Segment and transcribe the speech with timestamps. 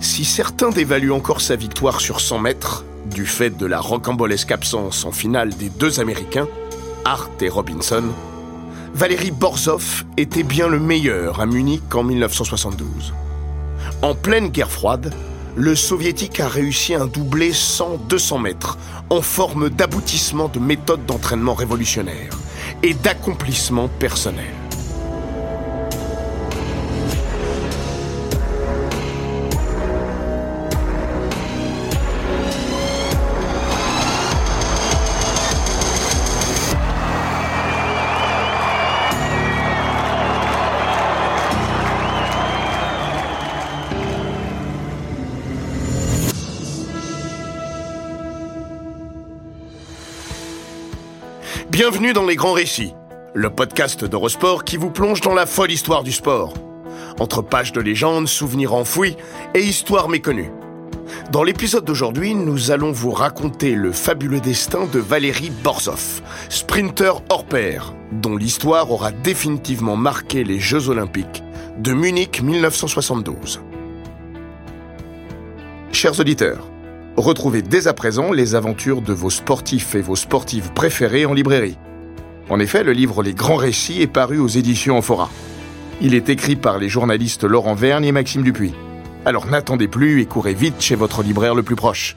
[0.00, 5.04] Si certains dévaluent encore sa victoire sur 100 mètres, du fait de la rocambolesque absence
[5.04, 6.46] en finale des deux Américains,
[7.04, 8.04] Hart et Robinson,
[8.94, 13.12] Valérie Borzov était bien le meilleur à Munich en 1972.
[14.02, 15.12] En pleine guerre froide,
[15.56, 18.78] le soviétique a réussi un doublé 100-200 mètres
[19.10, 22.38] en forme d'aboutissement de méthode d'entraînement révolutionnaire
[22.84, 24.54] et d'accomplissement personnel.
[51.90, 52.92] Bienvenue dans Les Grands Récits,
[53.32, 56.52] le podcast d'Eurosport qui vous plonge dans la folle histoire du sport.
[57.18, 59.16] Entre pages de légendes, souvenirs enfouis
[59.54, 60.50] et histoires méconnues.
[61.32, 67.46] Dans l'épisode d'aujourd'hui, nous allons vous raconter le fabuleux destin de Valérie Borzov, sprinter hors
[67.46, 71.42] pair, dont l'histoire aura définitivement marqué les Jeux Olympiques
[71.78, 73.62] de Munich 1972.
[75.92, 76.68] Chers auditeurs,
[77.18, 81.76] Retrouvez dès à présent les aventures de vos sportifs et vos sportives préférés en librairie.
[82.48, 85.28] En effet, le livre Les Grands Récits est paru aux éditions Amphora.
[86.00, 88.72] Il est écrit par les journalistes Laurent Vergne et Maxime Dupuis.
[89.24, 92.16] Alors n'attendez plus et courez vite chez votre libraire le plus proche.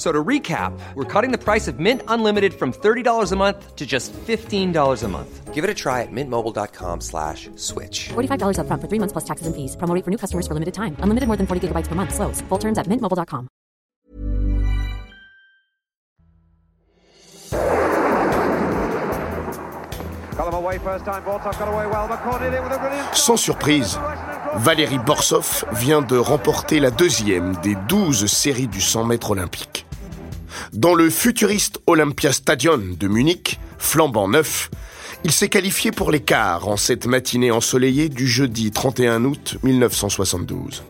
[0.00, 3.86] So to recap, we're cutting the price of Mint Unlimited from $30 a month to
[3.86, 4.72] just $15
[5.04, 5.52] a month.
[5.52, 8.08] Give it a try at mintmobile.com slash switch.
[8.08, 9.76] $45 up front for three months plus taxes and fees.
[9.76, 10.96] Promo rate for new customers for limited time.
[11.00, 12.14] Unlimited more than 40 gigabytes per month.
[12.14, 12.40] Slows.
[12.48, 13.48] Full terms at mintmobile.com.
[23.12, 24.00] Sans surprise,
[24.54, 29.84] Valérie Borsov vient de remporter la deuxième des douze séries du 100 mètres olympique.
[30.72, 34.70] Dans le futuriste Olympia Stadion de Munich, flambant neuf,
[35.24, 40.84] il s'est qualifié pour les quarts en cette matinée ensoleillée du jeudi 31 août 1972.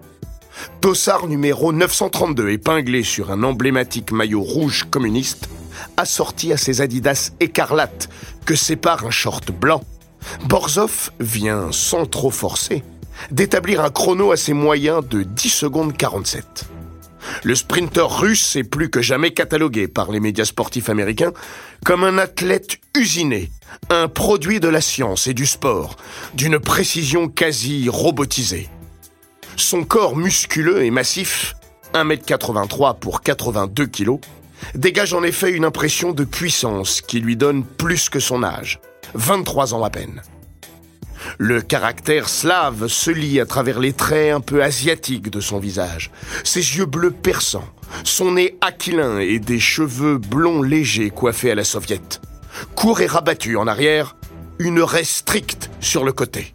[0.82, 5.48] Tossard numéro 932, épinglé sur un emblématique maillot rouge communiste,
[5.96, 8.10] assorti à ses Adidas écarlates
[8.44, 9.82] que sépare un short blanc.
[10.46, 12.84] Borzov vient, sans trop forcer,
[13.30, 16.68] d'établir un chrono à ses moyens de 10 secondes 47.
[17.44, 21.32] Le sprinter russe est plus que jamais catalogué par les médias sportifs américains
[21.84, 23.50] comme un athlète usiné,
[23.88, 25.96] un produit de la science et du sport,
[26.34, 28.68] d'une précision quasi robotisée.
[29.56, 31.54] Son corps musculeux et massif,
[31.94, 34.18] 1m83 pour 82 kg,
[34.74, 38.80] dégage en effet une impression de puissance qui lui donne plus que son âge,
[39.14, 40.22] 23 ans à peine.
[41.38, 46.10] Le caractère slave se lit à travers les traits un peu asiatiques de son visage,
[46.44, 47.68] ses yeux bleus perçants,
[48.04, 52.20] son nez aquilin et des cheveux blonds légers coiffés à la soviète.
[52.74, 54.16] Court et rabattu en arrière,
[54.58, 56.54] une raie stricte sur le côté.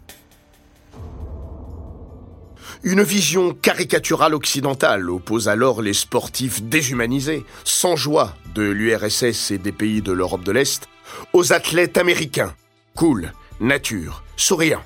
[2.82, 9.72] Une vision caricaturale occidentale oppose alors les sportifs déshumanisés, sans joie de l'URSS et des
[9.72, 10.88] pays de l'Europe de l'Est,
[11.32, 12.54] aux athlètes américains,
[12.94, 14.82] cool, nature, souriants.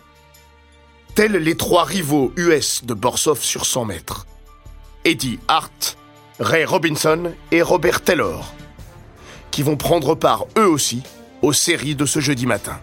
[1.14, 4.26] Tels les trois rivaux US de Borsov sur 100 mètres.
[5.04, 5.96] Eddie Hart,
[6.38, 8.52] Ray Robinson et Robert Taylor,
[9.50, 11.02] qui vont prendre part eux aussi
[11.42, 12.78] aux séries de ce jeudi matin.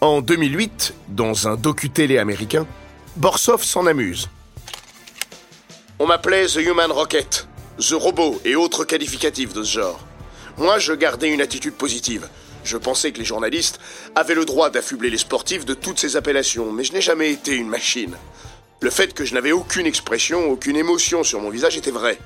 [0.00, 2.66] En 2008, dans un docu-télé américain,
[3.16, 4.28] Borsov s'en amuse.
[5.98, 7.48] On m'appelait The Human Rocket,
[7.78, 10.00] The Robot et autres qualificatifs de ce genre.
[10.56, 12.28] Moi, je gardais une attitude positive.
[12.68, 13.80] Je pensais que les journalistes
[14.14, 17.54] avaient le droit d'affubler les sportifs de toutes ces appellations, mais je n'ai jamais été
[17.54, 18.14] une machine.
[18.82, 22.18] Le fait que je n'avais aucune expression, aucune émotion sur mon visage était vrai.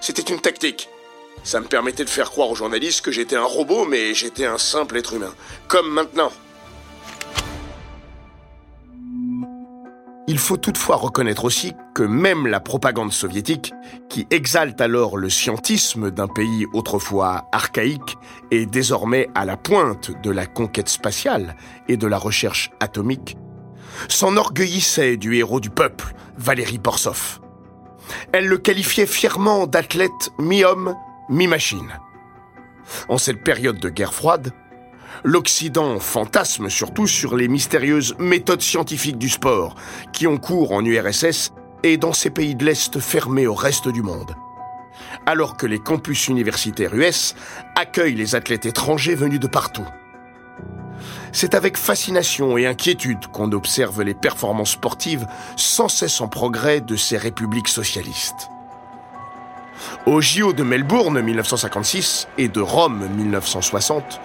[0.00, 0.88] C'était une tactique.
[1.42, 4.56] Ça me permettait de faire croire aux journalistes que j'étais un robot, mais j'étais un
[4.56, 5.34] simple être humain.
[5.66, 6.30] Comme maintenant.
[10.38, 13.72] Il faut toutefois reconnaître aussi que même la propagande soviétique,
[14.08, 18.16] qui exalte alors le scientisme d'un pays autrefois archaïque
[18.52, 21.56] et désormais à la pointe de la conquête spatiale
[21.88, 23.36] et de la recherche atomique,
[24.08, 27.40] s'enorgueillissait du héros du peuple, Valéry Borsov.
[28.32, 30.94] Elle le qualifiait fièrement d'athlète mi-homme,
[31.28, 31.98] mi-machine.
[33.08, 34.52] En cette période de guerre froide,
[35.24, 39.74] L'Occident fantasme surtout sur les mystérieuses méthodes scientifiques du sport
[40.12, 44.02] qui ont cours en URSS et dans ces pays de l'Est fermés au reste du
[44.02, 44.34] monde.
[45.26, 47.34] Alors que les campus universitaires US
[47.74, 49.86] accueillent les athlètes étrangers venus de partout.
[51.32, 55.26] C'est avec fascination et inquiétude qu'on observe les performances sportives
[55.56, 58.50] sans cesse en progrès de ces républiques socialistes.
[60.06, 64.20] Au JO de Melbourne 1956 et de Rome 1960,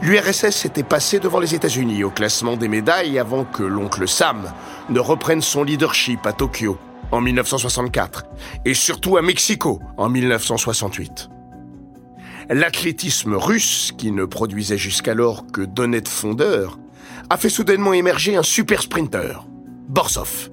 [0.00, 4.50] l'URSS était passé devant les États-Unis au classement des médailles avant que l'oncle Sam
[4.88, 6.78] ne reprenne son leadership à Tokyo
[7.10, 8.24] en 1964
[8.64, 11.28] et surtout à Mexico en 1968.
[12.48, 16.78] L'athlétisme russe, qui ne produisait jusqu'alors que d'honnêtes fondeurs,
[17.30, 19.44] a fait soudainement émerger un super sprinter,
[19.88, 20.50] Borsov.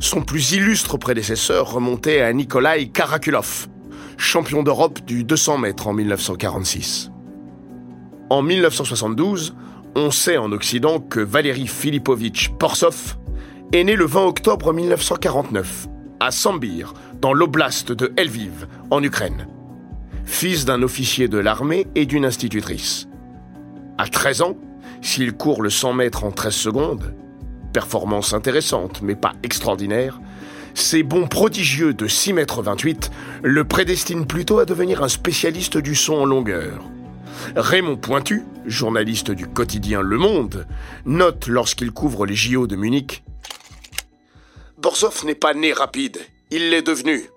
[0.00, 3.68] Son plus illustre prédécesseur remontait à Nikolai Karakulov,
[4.16, 7.10] champion d'Europe du 200 mètres en 1946.
[8.32, 9.54] En 1972,
[9.94, 13.18] on sait en Occident que Valéry Filipovitch Borsov
[13.74, 15.86] est né le 20 octobre 1949
[16.18, 19.46] à Sambir, dans l'oblast de Lviv, en Ukraine
[20.24, 23.06] fils d'un officier de l'armée et d'une institutrice.
[23.98, 24.56] À 13 ans,
[25.02, 27.14] s'il court le 100 mètres en 13 secondes,
[27.74, 30.22] performance intéressante mais pas extraordinaire,
[30.72, 33.10] ses bons prodigieux de 6 mètres 28
[33.42, 36.82] le prédestinent plutôt à devenir un spécialiste du son en longueur.
[37.56, 40.66] Raymond Pointu, journaliste du quotidien Le Monde,
[41.04, 43.22] note lorsqu'il couvre les JO de Munich
[44.78, 46.18] Borzov n'est pas né rapide,
[46.50, 47.30] il l'est devenu.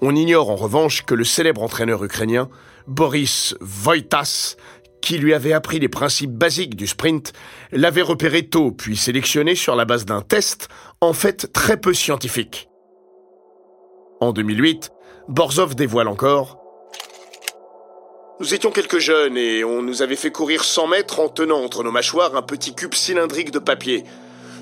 [0.00, 2.48] On ignore en revanche que le célèbre entraîneur ukrainien,
[2.86, 4.56] Boris Voitas,
[5.02, 7.34] qui lui avait appris les principes basiques du sprint,
[7.70, 10.68] l'avait repéré tôt puis sélectionné sur la base d'un test,
[11.02, 12.70] en fait très peu scientifique.
[14.20, 14.90] En 2008,
[15.28, 16.63] Borzov dévoile encore
[18.40, 21.84] Nous étions quelques jeunes et on nous avait fait courir 100 mètres en tenant entre
[21.84, 24.04] nos mâchoires un petit cube cylindrique de papier.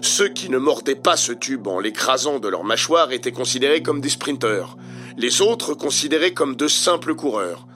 [0.02, 4.00] Ceux qui ne mordaient pas ce tube en l'écrasant de leur mâchoire étaient considérés comme
[4.00, 4.76] des sprinteurs
[5.16, 7.66] les autres considérés comme de simples coureurs.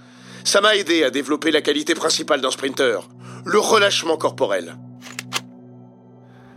[0.45, 3.09] Ça m'a aidé à développer la qualité principale d'un sprinter,
[3.45, 4.77] le relâchement corporel.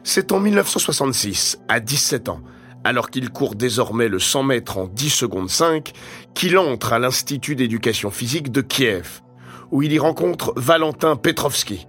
[0.04, 2.42] C'est en 1966, à 17 ans,
[2.84, 5.92] alors qu'il court désormais le 100 mètres en 10 secondes 5,
[6.34, 9.22] qu'il entre à l'Institut d'éducation physique de Kiev,
[9.71, 11.88] où il y rencontre Valentin Petrovski.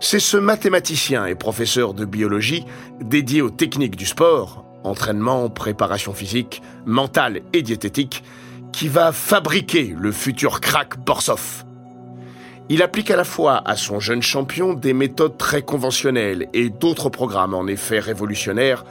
[0.00, 2.64] C'est ce mathématicien et professeur de biologie
[3.00, 8.22] dédié aux techniques du sport, entraînement, préparation physique, mentale et diététique,
[8.72, 11.64] qui va fabriquer le futur crack Borsov.
[12.68, 17.08] Il applique à la fois à son jeune champion des méthodes très conventionnelles et d'autres
[17.08, 18.84] programmes en effet révolutionnaires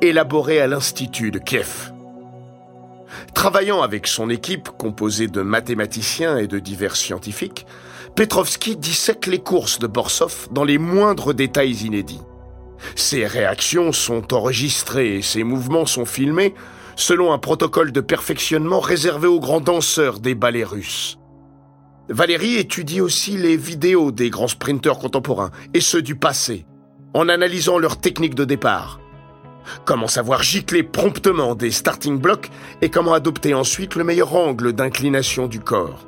[0.00, 1.92] élaborés à l'Institut de Kiev.
[3.34, 7.66] Travaillant avec son équipe composée de mathématiciens et de divers scientifiques,
[8.14, 12.22] Petrovski dissèque les courses de Borsov dans les moindres détails inédits.
[12.96, 16.54] Ses réactions sont enregistrées et ses mouvements sont filmés
[16.96, 21.18] selon un protocole de perfectionnement réservé aux grands danseurs des ballets russes.
[22.08, 26.66] Valérie étudie aussi les vidéos des grands sprinteurs contemporains et ceux du passé,
[27.14, 28.99] en analysant leurs techniques de départ.
[29.84, 32.50] Comment savoir gicler promptement des starting blocks
[32.82, 36.06] et comment adopter ensuite le meilleur angle d'inclination du corps?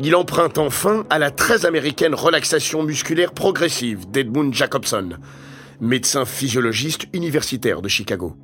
[0.00, 5.18] Il emprunte enfin à la très américaine relaxation musculaire progressive d'Edmund Jacobson,
[5.80, 8.36] médecin physiologiste universitaire de Chicago.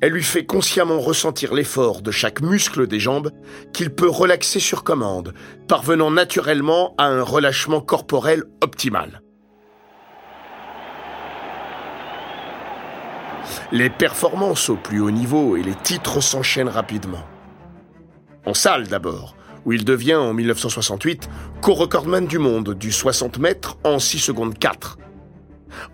[0.00, 3.30] Elle lui fait consciemment ressentir l'effort de chaque muscle des jambes
[3.72, 5.32] qu'il peut relaxer sur commande,
[5.68, 9.22] parvenant naturellement à un relâchement corporel optimal.
[13.72, 17.24] Les performances au plus haut niveau et les titres s'enchaînent rapidement.
[18.44, 21.28] En salle d'abord, où il devient en 1968
[21.60, 24.98] co-recordman du monde du 60 mètres en 6 secondes 4,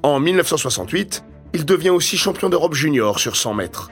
[0.03, 3.91] en 1968, il devient aussi champion d'Europe junior sur 100 mètres.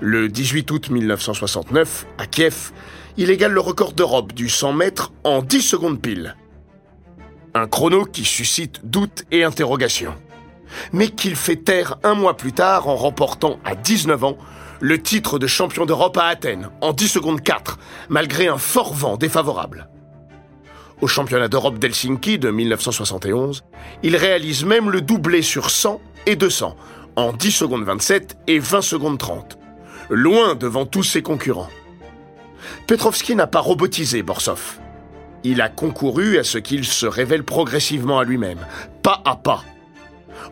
[0.00, 2.72] Le 18 août 1969, à Kiev,
[3.16, 6.36] il égale le record d'Europe du 100 mètres en 10 secondes pile.
[7.54, 10.16] Un chrono qui suscite doutes et interrogations.
[10.92, 14.38] Mais qu'il fait taire un mois plus tard en remportant à 19 ans
[14.80, 17.78] le titre de champion d'Europe à Athènes en 10 secondes 4,
[18.08, 19.88] malgré un fort vent défavorable.
[21.00, 23.64] Au championnat d'Europe d'Helsinki de 1971,
[24.02, 26.76] il réalise même le doublé sur 100 et 200
[27.16, 29.58] en 10 secondes 27 et 20 secondes 30,
[30.10, 31.70] loin devant tous ses concurrents.
[32.86, 34.78] Petrovski n'a pas robotisé Borsov.
[35.44, 38.66] Il a concouru à ce qu'il se révèle progressivement à lui-même,
[39.02, 39.64] pas à pas.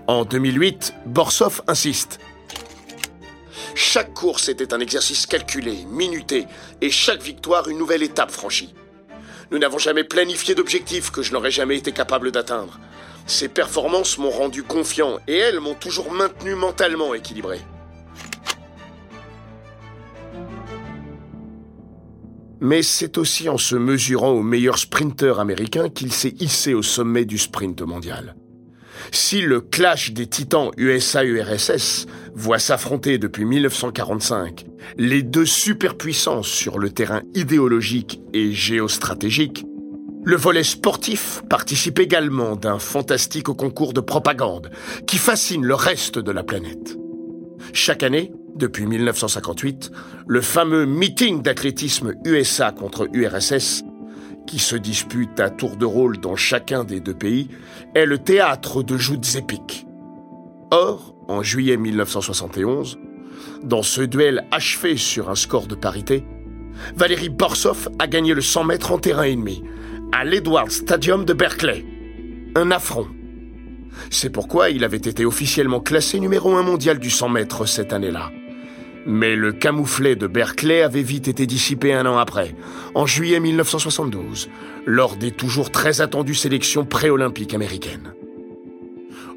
[0.07, 2.19] En 2008, Borsov insiste.
[3.75, 6.47] Chaque course était un exercice calculé, minuté,
[6.81, 8.75] et chaque victoire une nouvelle étape franchie.
[9.51, 12.79] Nous n'avons jamais planifié d'objectifs que je n'aurais jamais été capable d'atteindre.
[13.27, 17.61] Ces performances m'ont rendu confiant et elles m'ont toujours maintenu mentalement équilibré.
[22.61, 27.25] Mais c'est aussi en se mesurant au meilleur sprinter américain qu'il s'est hissé au sommet
[27.25, 28.37] du sprint mondial.
[29.11, 34.67] Si le clash des titans USA-URSS voit s'affronter depuis 1945
[34.97, 39.65] les deux superpuissances sur le terrain idéologique et géostratégique,
[40.25, 44.71] le volet sportif participe également d'un fantastique concours de propagande
[45.07, 46.97] qui fascine le reste de la planète.
[47.73, 49.91] Chaque année, depuis 1958,
[50.27, 53.83] le fameux meeting d'athlétisme USA contre URSS,
[54.53, 57.49] qui se dispute à tour de rôle dans chacun des deux pays,
[57.95, 59.87] est le théâtre de joutes épiques.
[60.71, 62.99] Or, en juillet 1971,
[63.63, 66.27] dans ce duel achevé sur un score de parité,
[66.95, 69.63] Valérie Borsov a gagné le 100 mètres en terrain ennemi,
[70.13, 71.87] à l'Edwards Stadium de Berkeley.
[72.55, 73.09] Un affront.
[74.11, 78.31] C'est pourquoi il avait été officiellement classé numéro un mondial du 100 mètres cette année-là.
[79.07, 82.55] Mais le camouflet de Berkeley avait vite été dissipé un an après,
[82.95, 84.49] en juillet 1972,
[84.87, 88.15] lors des toujours très attendues sélections pré-olympiques américaines.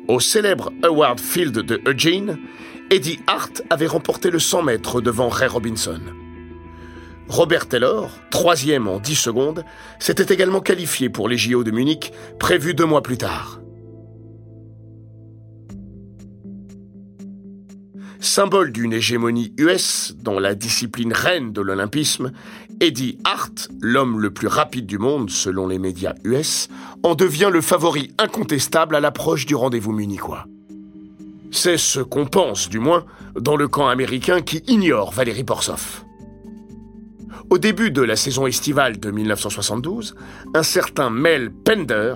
[0.07, 2.37] Au célèbre Award Field de Eugene,
[2.91, 6.01] Eddie Hart avait remporté le 100 mètres devant Ray Robinson.
[7.27, 9.65] Robert Taylor, troisième en 10 secondes,
[9.97, 13.61] s'était également qualifié pour les JO de Munich, prévus deux mois plus tard.
[18.19, 22.31] Symbole d'une hégémonie US dans la discipline reine de l'olympisme,
[22.79, 26.67] Eddie Hart, l'homme le plus rapide du monde selon les médias US,
[27.03, 30.45] en devient le favori incontestable à l'approche du rendez-vous munichois.
[31.51, 33.05] C'est ce qu'on pense, du moins,
[33.39, 36.03] dans le camp américain qui ignore Valérie Borsov.
[37.49, 40.15] Au début de la saison estivale de 1972,
[40.53, 42.15] un certain Mel Pender,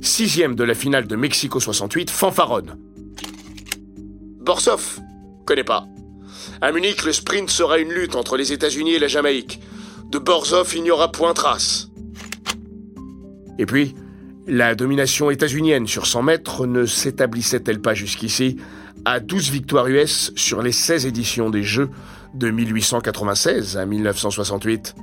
[0.00, 2.76] sixième de la finale de Mexico 68, fanfaronne.
[4.40, 4.98] Borsov,
[5.44, 5.86] connais pas.
[6.60, 9.60] À Munich, le sprint sera une lutte entre les États-Unis et la Jamaïque.
[10.10, 11.88] De Borsov, il n'y aura point trace.
[13.58, 13.94] Et puis,
[14.46, 18.56] la domination états-unienne sur 100 mètres ne s'établissait-elle pas jusqu'ici
[19.04, 21.90] à 12 victoires US sur les 16 éditions des Jeux
[22.34, 24.94] de 1896 à 1968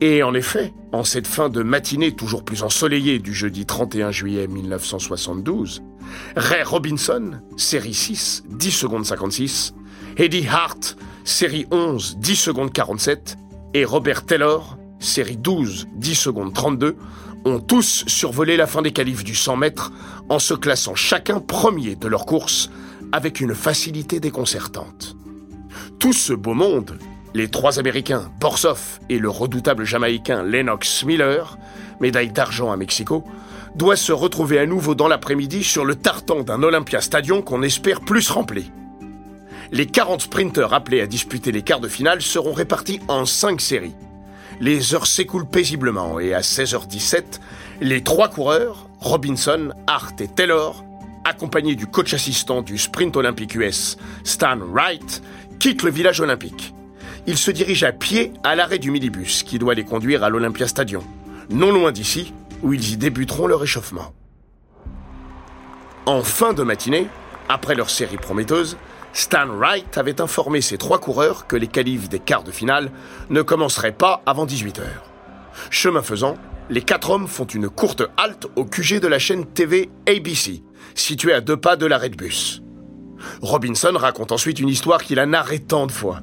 [0.00, 4.46] Et en effet, en cette fin de matinée toujours plus ensoleillée du jeudi 31 juillet
[4.46, 5.82] 1972,
[6.36, 9.74] Ray Robinson, série 6, 10 secondes 56,
[10.18, 13.38] Eddie Hart, série 11, 10 secondes 47,
[13.72, 16.96] et Robert Taylor, série 12, 10 secondes 32,
[17.46, 19.92] ont tous survolé la fin des qualifs du 100 mètres
[20.28, 22.70] en se classant chacun premier de leur course
[23.12, 25.16] avec une facilité déconcertante.
[25.98, 26.98] Tout ce beau monde,
[27.36, 31.58] les trois Américains, Borsov et le redoutable Jamaïcain Lennox Miller,
[32.00, 33.24] médaille d'argent à Mexico,
[33.74, 38.00] doit se retrouver à nouveau dans l'après-midi sur le tartan d'un Olympia Stadium qu'on espère
[38.00, 38.72] plus rempli.
[39.70, 43.94] Les 40 sprinteurs appelés à disputer les quarts de finale seront répartis en 5 séries
[44.60, 47.40] les heures s'écoulent paisiblement et à 16h17,
[47.80, 50.84] les trois coureurs, Robinson, Hart et Taylor,
[51.24, 55.22] accompagnés du coach assistant du sprint olympique US, Stan Wright,
[55.58, 56.72] quittent le village olympique.
[57.26, 60.68] Ils se dirigent à pied à l'arrêt du minibus qui doit les conduire à l'Olympia
[60.68, 61.02] Stadium,
[61.50, 64.14] non loin d'ici, où ils y débuteront leur échauffement.
[66.06, 67.08] En fin de matinée,
[67.48, 68.76] après leur série prometteuse,
[69.12, 72.90] Stan Wright avait informé ses trois coureurs que les qualifs des quarts de finale
[73.28, 74.82] ne commenceraient pas avant 18h.
[75.70, 76.36] Chemin faisant,
[76.70, 80.62] les quatre hommes font une courte halte au QG de la chaîne TV ABC,
[80.94, 82.62] située à deux pas de l'arrêt de bus.
[83.40, 86.20] Robinson raconte ensuite une histoire qu'il a narrée tant de fois.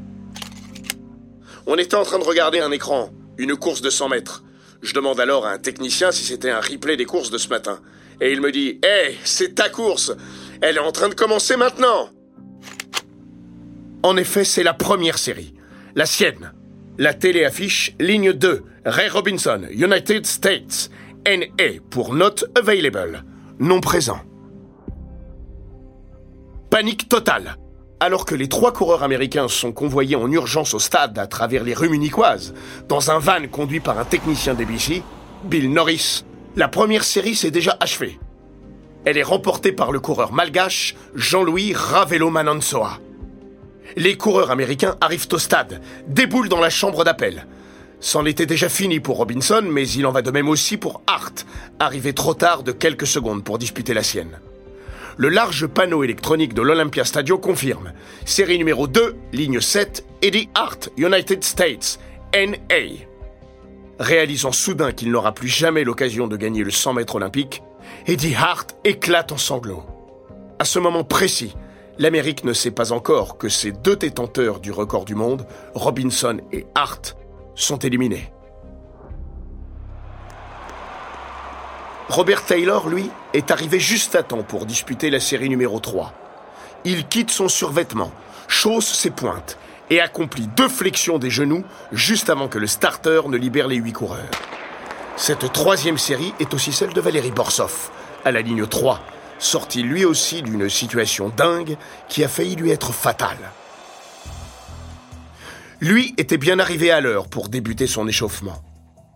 [1.66, 4.44] On était en train de regarder un écran, une course de 100 mètres.
[4.82, 7.80] Je demande alors à un technicien si c'était un replay des courses de ce matin.
[8.22, 10.12] Et il me dit Hé, c'est ta course
[10.62, 12.10] Elle est en train de commencer maintenant
[14.04, 15.54] en effet, c'est la première série.
[15.96, 16.52] La sienne.
[16.98, 20.92] La télé affiche ligne 2, Ray Robinson, United States.
[21.26, 23.24] NA pour Not Available.
[23.60, 24.20] Non présent.
[26.70, 27.56] Panique totale.
[28.00, 31.74] Alors que les trois coureurs américains sont convoyés en urgence au stade à travers les
[31.74, 32.54] rues munichoises,
[32.90, 35.04] dans un van conduit par un technicien d'ABC,
[35.46, 38.20] Bill Norris, la première série s'est déjà achevée.
[39.06, 43.00] Elle est remportée par le coureur malgache Jean-Louis Ravelo Manansoa
[43.96, 47.46] les coureurs américains arrivent au stade, déboulent dans la chambre d'appel.
[48.00, 51.46] C'en était déjà fini pour Robinson, mais il en va de même aussi pour Hart,
[51.80, 54.40] arrivé trop tard de quelques secondes pour disputer la sienne.
[55.16, 57.94] Le large panneau électronique de l'Olympia Stadio confirme.
[58.26, 62.00] Série numéro 2, ligne 7, Eddie Hart, United States,
[62.34, 63.06] NA.
[64.00, 67.62] Réalisant soudain qu'il n'aura plus jamais l'occasion de gagner le 100 mètres olympique,
[68.08, 69.84] Eddie Hart éclate en sanglots.
[70.58, 71.56] À ce moment précis,
[72.00, 76.66] l'Amérique ne sait pas encore que ces deux détenteurs du record du monde, Robinson et
[76.74, 77.16] Hart,
[77.54, 78.33] sont éliminés.
[82.10, 86.14] Robert Taylor, lui, est arrivé juste à temps pour disputer la série numéro 3.
[86.84, 88.12] Il quitte son survêtement,
[88.48, 89.58] chausse ses pointes
[89.90, 93.94] et accomplit deux flexions des genoux juste avant que le starter ne libère les huit
[93.94, 94.30] coureurs.
[95.16, 97.90] Cette troisième série est aussi celle de Valérie Borsov,
[98.26, 99.00] à la ligne 3,
[99.40, 101.78] sorti lui aussi d'une situation dingue
[102.10, 103.52] qui a failli lui être fatale.
[105.80, 108.62] Lui était bien arrivé à l'heure pour débuter son échauffement.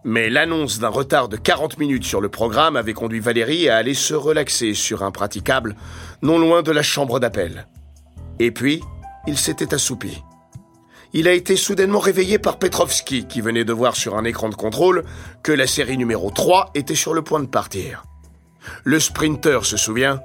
[0.09, 3.93] Mais l'annonce d'un retard de 40 minutes sur le programme avait conduit Valérie à aller
[3.93, 5.75] se relaxer sur un praticable
[6.21, 7.67] non loin de la chambre d'appel.
[8.39, 8.81] Et puis,
[9.27, 10.23] il s'était assoupi.
[11.11, 14.55] Il a été soudainement réveillé par Petrovski qui venait de voir sur un écran de
[14.55, 15.03] contrôle
[15.43, 18.05] que la série numéro 3 était sur le point de partir.
[18.85, 20.21] Le sprinter se souvient.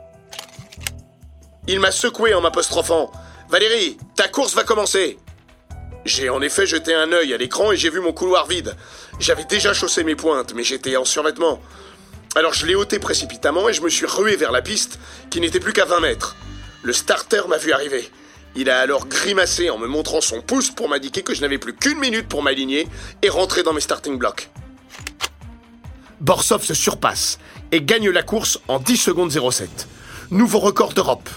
[1.66, 3.10] Il m'a secoué en m'apostrophant.
[3.50, 5.18] Valérie, ta course va commencer.
[6.04, 8.74] J'ai en effet jeté un œil à l'écran et j'ai vu mon couloir vide.
[9.20, 11.60] J'avais déjà chaussé mes pointes, mais j'étais en survêtement.
[12.34, 14.98] Alors je l'ai ôté précipitamment et je me suis rué vers la piste,
[15.30, 16.36] qui n'était plus qu'à 20 mètres.
[16.82, 18.10] Le starter m'a vu arriver.
[18.56, 21.74] Il a alors grimacé en me montrant son pouce pour m'indiquer que je n'avais plus
[21.74, 22.88] qu'une minute pour m'aligner
[23.22, 24.50] et rentrer dans mes starting blocks.
[26.20, 27.38] Borsov se surpasse
[27.70, 29.88] et gagne la course en 10 secondes 07.
[30.30, 31.28] Nouveau record d'Europe.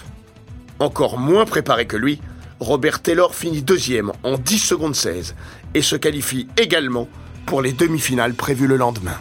[0.78, 2.20] Encore moins préparé que lui,
[2.60, 5.34] Robert Taylor finit deuxième en 10 secondes 16
[5.74, 7.08] et se qualifie également
[7.44, 9.18] pour les demi-finales prévues le lendemain.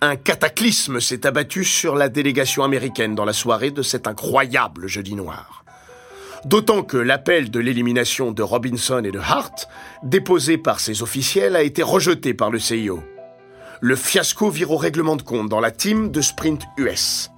[0.00, 5.14] Un cataclysme s'est abattu sur la délégation américaine dans la soirée de cet incroyable jeudi
[5.14, 5.64] noir.
[6.44, 9.68] D'autant que l'appel de l'élimination de Robinson et de Hart,
[10.02, 13.02] déposé par ses officiels, a été rejeté par le CIO
[13.82, 17.32] le fiasco vire au règlement de compte dans la team de sprint US.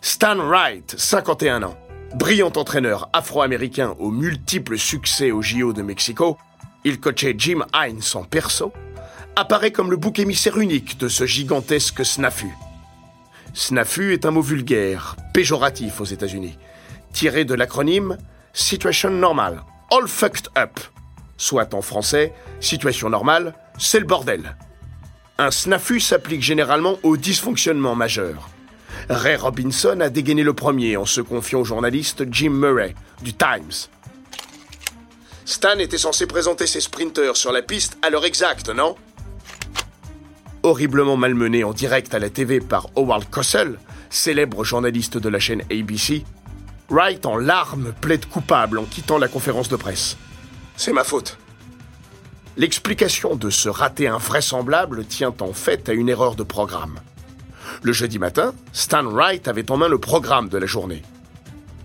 [0.00, 1.76] Stan Wright, 51 ans,
[2.14, 6.38] brillant entraîneur afro-américain aux multiples succès au JO de Mexico,
[6.84, 8.72] il coachait Jim Hines en perso,
[9.36, 12.48] apparaît comme le bouc émissaire unique de ce gigantesque snafu.
[13.54, 16.58] Snafu est un mot vulgaire, péjoratif aux États-Unis,
[17.12, 18.16] tiré de l'acronyme
[18.52, 20.80] Situation Normal, All Fucked Up,
[21.36, 24.56] soit en français, situation normale, c'est le bordel.
[25.38, 28.50] Un snafu s'applique généralement au dysfonctionnement majeur.
[29.08, 33.88] Ray Robinson a dégainé le premier en se confiant au journaliste Jim Murray du Times.
[35.44, 38.94] Stan était censé présenter ses sprinteurs sur la piste à l'heure exacte, non?
[40.62, 43.78] Horriblement malmené en direct à la TV par Howard Cosell,
[44.10, 46.24] célèbre journaliste de la chaîne ABC,
[46.90, 50.16] Wright en larmes plaide coupable en quittant la conférence de presse.
[50.76, 51.38] C'est ma faute.
[52.56, 57.00] L'explication de ce raté invraisemblable tient en fait à une erreur de programme.
[57.82, 61.02] Le jeudi matin, Stan Wright avait en main le programme de la journée.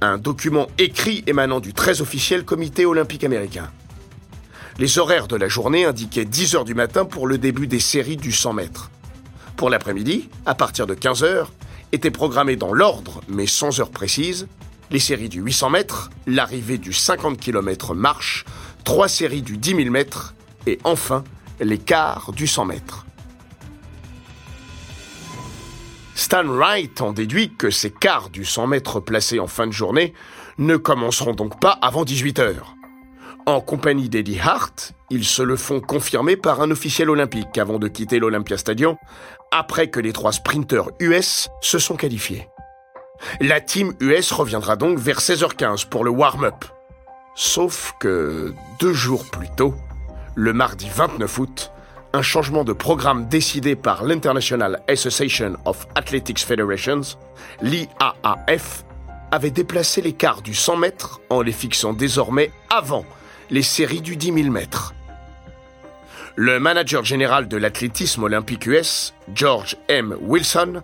[0.01, 3.71] Un document écrit émanant du très officiel comité olympique américain.
[4.77, 8.17] Les horaires de la journée indiquaient 10 heures du matin pour le début des séries
[8.17, 8.91] du 100 mètres.
[9.55, 11.53] Pour l'après-midi, à partir de 15 heures,
[11.93, 14.47] étaient programmées dans l'ordre, mais sans heure précise,
[14.91, 18.43] les séries du 800 mètres, l'arrivée du 50 km marche,
[18.83, 20.35] trois séries du 10 000 mètres
[20.67, 21.23] et enfin
[21.61, 23.04] les quarts du 100 mètres.
[26.15, 30.13] Stan Wright en déduit que ces quarts du 100 mètres placés en fin de journée
[30.57, 32.75] ne commenceront donc pas avant 18 heures.
[33.45, 37.89] En compagnie d'Eddie Hart, ils se le font confirmer par un officiel olympique avant de
[37.89, 38.95] quitter l'Olympia Stadium,
[39.51, 42.47] après que les trois sprinteurs US se sont qualifiés.
[43.41, 46.63] La team US reviendra donc vers 16h15 pour le warm-up.
[47.35, 49.75] Sauf que deux jours plus tôt,
[50.33, 51.71] le mardi 29 août,
[52.15, 57.01] un changement de programme décidé par l'International Association of Athletics Federations,
[57.61, 58.85] l'IAAF,
[59.31, 63.03] avait déplacé quarts du 100 mètres en les fixant désormais avant
[63.49, 64.93] les séries du 10 000 mètres.
[66.37, 70.15] Le manager général de l'athlétisme olympique US, George M.
[70.21, 70.83] Wilson,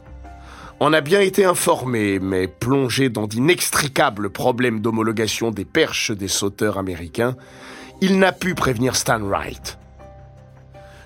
[0.82, 6.78] en a bien été informé, mais plongé dans d'inextricables problèmes d'homologation des perches des sauteurs
[6.78, 7.38] américains,
[8.02, 9.78] il n'a pu prévenir Stan Wright.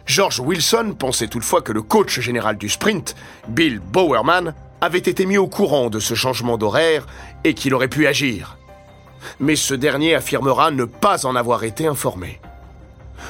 [0.05, 3.15] George Wilson pensait toutefois que le coach général du sprint,
[3.47, 7.07] Bill Bowerman, avait été mis au courant de ce changement d'horaire
[7.43, 8.57] et qu'il aurait pu agir.
[9.39, 12.39] Mais ce dernier affirmera ne pas en avoir été informé.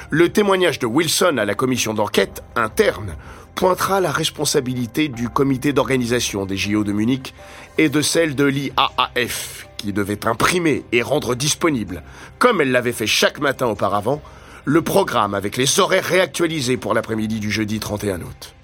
[0.09, 3.15] Le témoignage de Wilson à la commission d'enquête interne
[3.55, 7.33] pointera la responsabilité du comité d'organisation des JO de Munich
[7.77, 12.03] et de celle de l'IAAF, qui devait imprimer et rendre disponible,
[12.37, 14.21] comme elle l'avait fait chaque matin auparavant,
[14.65, 18.55] le programme avec les horaires réactualisés pour l'après-midi du jeudi 31 août.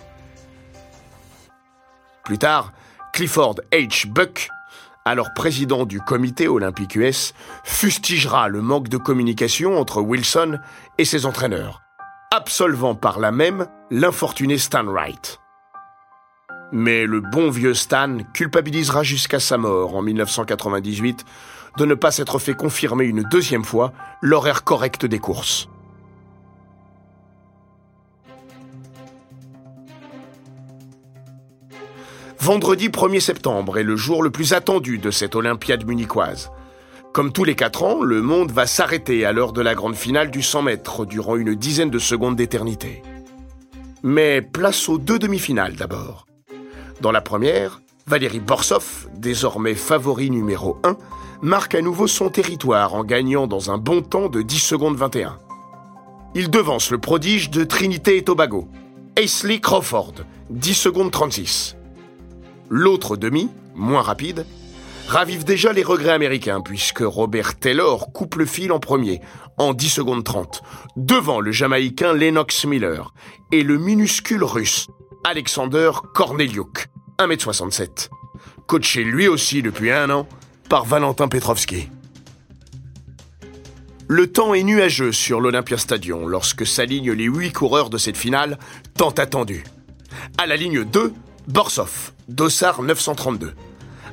[2.23, 2.73] Plus tard,
[3.13, 4.07] Clifford H.
[4.07, 4.49] Buck,
[5.05, 7.33] alors président du comité olympique US,
[7.63, 10.59] fustigera le manque de communication entre Wilson
[10.97, 11.81] et ses entraîneurs,
[12.31, 15.39] absolvant par là même l'infortuné Stan Wright.
[16.71, 21.25] Mais le bon vieux Stan culpabilisera jusqu'à sa mort en 1998
[21.77, 25.69] de ne pas s'être fait confirmer une deuxième fois l'horaire correct des courses.
[32.41, 36.49] Vendredi 1er septembre est le jour le plus attendu de cette Olympiade munichoise.
[37.13, 40.31] Comme tous les quatre ans, le monde va s'arrêter à l'heure de la grande finale
[40.31, 43.03] du 100 mètres durant une dizaine de secondes d'éternité.
[44.01, 46.25] Mais place aux deux demi-finales d'abord.
[46.99, 50.97] Dans la première, Valérie Borsov, désormais favori numéro 1,
[51.43, 55.37] marque à nouveau son territoire en gagnant dans un bon temps de 10 secondes 21.
[56.33, 58.67] Il devance le prodige de Trinité et Tobago,
[59.15, 60.15] Aisley Crawford,
[60.49, 61.75] 10 secondes 36.
[62.73, 64.45] L'autre demi, moins rapide,
[65.09, 69.19] ravive déjà les regrets américains puisque Robert Taylor coupe le fil en premier,
[69.57, 70.63] en 10 secondes 30,
[70.95, 73.13] devant le Jamaïcain Lennox Miller
[73.51, 74.87] et le minuscule russe
[75.25, 76.87] Alexander Korneliuk,
[77.19, 78.07] 1m67,
[78.67, 80.25] coaché lui aussi depuis un an
[80.69, 81.89] par Valentin Petrovski.
[84.07, 88.57] Le temps est nuageux sur l'Olympia Stadium lorsque s'alignent les huit coureurs de cette finale
[88.95, 89.65] tant attendue.
[90.37, 91.13] À la ligne 2,
[91.49, 93.53] Borsov, Dossard 932.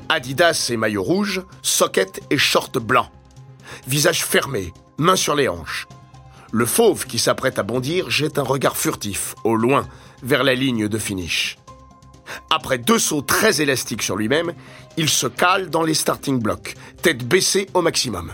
[0.08, 3.08] Adidas et maillot rouge, socket et short blanc.
[3.86, 5.86] Visage fermé, main sur les hanches.
[6.50, 9.86] Le fauve qui s'apprête à bondir jette un regard furtif, au loin,
[10.24, 11.58] vers la ligne de finish.
[12.50, 14.52] Après deux sauts très élastiques sur lui-même,
[14.96, 18.32] il se cale dans les starting blocks, tête baissée au maximum.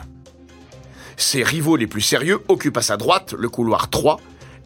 [1.18, 4.18] Ses rivaux les plus sérieux occupent à sa droite le couloir 3,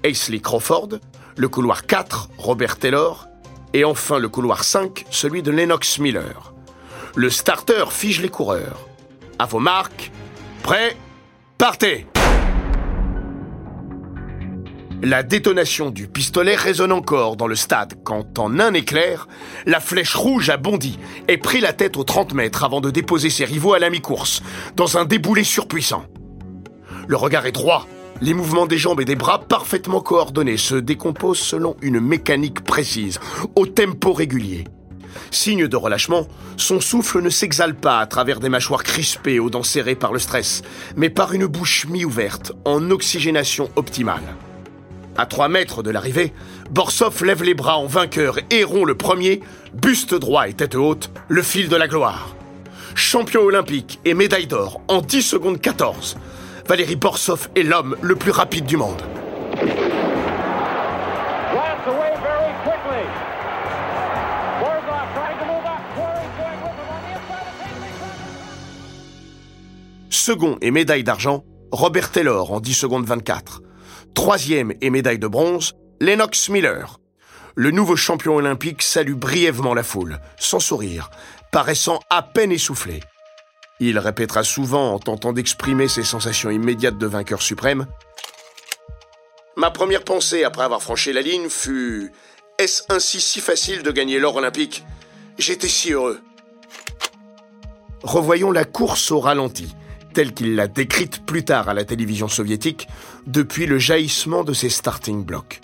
[0.05, 0.91] Aisley Crawford,
[1.37, 3.28] le couloir 4, Robert Taylor,
[3.75, 6.55] et enfin le couloir 5, celui de Lennox Miller.
[7.15, 8.87] Le starter fige les coureurs.
[9.39, 10.11] À vos marques,
[10.63, 10.97] prêts,
[11.57, 12.07] partez
[15.03, 19.29] La détonation du pistolet résonne encore dans le stade quand, en un éclair,
[19.65, 23.31] la flèche rouge a bondi et pris la tête aux 30 mètres avant de déposer
[23.31, 24.43] ses rivaux à la mi-course,
[24.75, 26.05] dans un déboulé surpuissant.
[27.07, 27.87] Le regard est droit,
[28.21, 33.21] les mouvements des jambes et des bras parfaitement coordonnés se décomposent selon une mécanique précise,
[33.55, 34.65] au tempo régulier.
[35.31, 36.27] Signe de relâchement,
[36.57, 40.19] son souffle ne s'exhale pas à travers des mâchoires crispées aux dents serrées par le
[40.19, 40.63] stress,
[40.97, 44.37] mais par une bouche mi-ouverte, en oxygénation optimale.
[45.17, 46.33] À trois mètres de l'arrivée,
[46.71, 49.41] Borsov lève les bras en vainqueur et rompt le premier,
[49.75, 52.37] buste droit et tête haute, le fil de la gloire.
[52.95, 56.17] Champion olympique et médaille d'or en 10 secondes 14,
[56.69, 59.01] Valérie Borsov est l'homme le plus rapide du monde.
[70.11, 73.63] Second et médaille d'argent, Robert Taylor en 10 secondes 24.
[74.13, 77.01] Troisième et médaille de bronze, Lennox Miller.
[77.55, 81.09] Le nouveau champion olympique salue brièvement la foule, sans sourire,
[81.51, 83.01] paraissant à peine essoufflé.
[83.81, 87.87] Il répétera souvent en tentant d'exprimer ses sensations immédiates de vainqueur suprême.
[89.57, 92.13] Ma première pensée après avoir franchi la ligne fut
[92.59, 94.85] Est-ce ainsi si facile de gagner l'or olympique?
[95.39, 96.21] J'étais si heureux.
[98.03, 99.75] Revoyons la course au ralenti,
[100.13, 102.89] telle qu'il l'a décrite plus tard à la télévision soviétique,
[103.27, 105.61] depuis le jaillissement de ses starting blocks.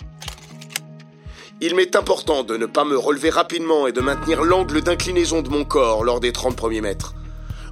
[1.61, 5.49] Il m'est important de ne pas me relever rapidement et de maintenir l'angle d'inclinaison de
[5.49, 7.15] mon corps lors des 30 premiers mètres.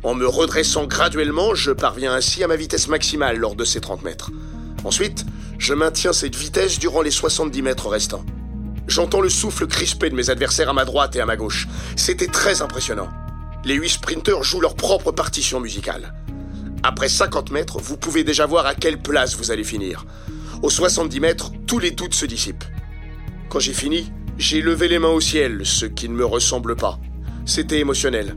[0.03, 4.03] En me redressant graduellement, je parviens ainsi à ma vitesse maximale lors de ces 30
[4.03, 4.31] mètres.
[4.83, 5.25] Ensuite,
[5.57, 8.25] je maintiens cette vitesse durant les 70 mètres restants.
[8.87, 11.69] J'entends le souffle crispé de mes adversaires à ma droite et à ma gauche.
[11.95, 13.09] C'était très impressionnant.
[13.63, 16.13] Les huit sprinteurs jouent leur propre partition musicale.
[16.83, 20.05] Après 50 mètres, vous pouvez déjà voir à quelle place vous allez finir.
[20.63, 22.65] Aux 70 mètres, tous les doutes se dissipent.
[23.47, 26.99] Quand j'ai fini, j'ai levé les mains au ciel, ce qui ne me ressemble pas.
[27.45, 28.35] C'était émotionnel.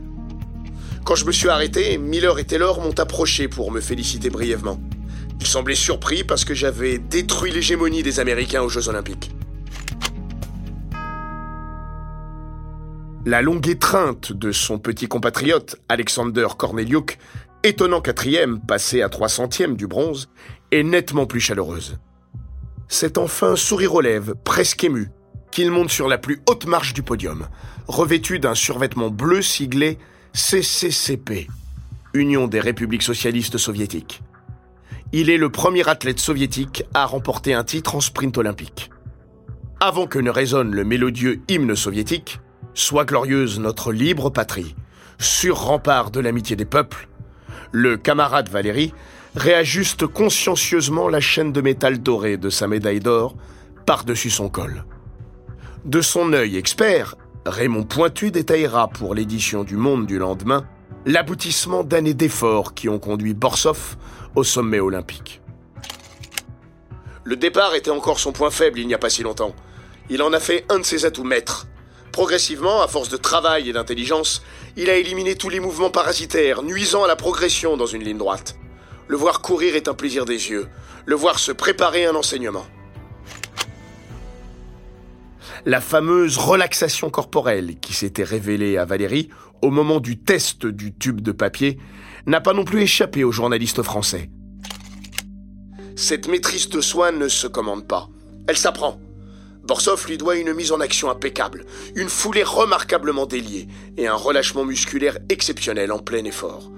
[1.07, 4.77] Quand je me suis arrêté, Miller et Taylor m'ont approché pour me féliciter brièvement.
[5.39, 9.31] Ils semblaient surpris parce que j'avais détruit l'hégémonie des Américains aux Jeux Olympiques.
[13.25, 17.19] La longue étreinte de son petit compatriote, Alexander Korneliuk,
[17.63, 20.27] étonnant quatrième, passé à trois centièmes du bronze,
[20.71, 21.99] est nettement plus chaleureuse.
[22.89, 25.09] C'est enfin sourire aux lèvres, presque ému,
[25.51, 27.47] qu'il monte sur la plus haute marche du podium,
[27.87, 29.97] revêtu d'un survêtement bleu siglé
[30.37, 31.47] CCCP,
[32.13, 34.21] Union des républiques socialistes soviétiques.
[35.11, 38.91] il est le premier athlète soviétique à remporter un titre en sprint olympique.
[39.79, 42.39] Avant que ne résonne le mélodieux hymne soviétique,
[42.75, 44.75] Sois glorieuse notre libre patrie,
[45.17, 47.09] sur rempart de l'amitié des peuples,
[47.71, 48.93] le camarade Valérie
[49.35, 53.35] réajuste consciencieusement la chaîne de métal doré de sa médaille d'or
[53.87, 54.85] par-dessus son col.
[55.83, 57.15] De son œil expert,
[57.47, 60.65] Raymond Pointu détaillera pour l'édition du Monde du lendemain
[61.05, 63.95] l'aboutissement d'années d'efforts qui ont conduit Borsov
[64.35, 65.41] au sommet olympique.
[67.23, 69.55] Le départ était encore son point faible il n'y a pas si longtemps.
[70.09, 71.67] Il en a fait un de ses atouts maîtres.
[72.11, 74.43] Progressivement, à force de travail et d'intelligence,
[74.75, 78.57] il a éliminé tous les mouvements parasitaires, nuisant à la progression dans une ligne droite.
[79.07, 80.67] Le voir courir est un plaisir des yeux,
[81.05, 82.65] le voir se préparer un enseignement.
[85.67, 89.27] La fameuse relaxation corporelle qui s'était révélée à Valérie
[89.61, 91.77] au moment du test du tube de papier
[92.25, 94.29] n'a pas non plus échappé aux journalistes français.
[95.97, 98.07] Cette maîtrise de soi ne se commande pas,
[98.47, 99.01] elle s'apprend.
[99.61, 104.63] Borsov lui doit une mise en action impeccable, une foulée remarquablement déliée et un relâchement
[104.63, 106.71] musculaire exceptionnel en plein effort.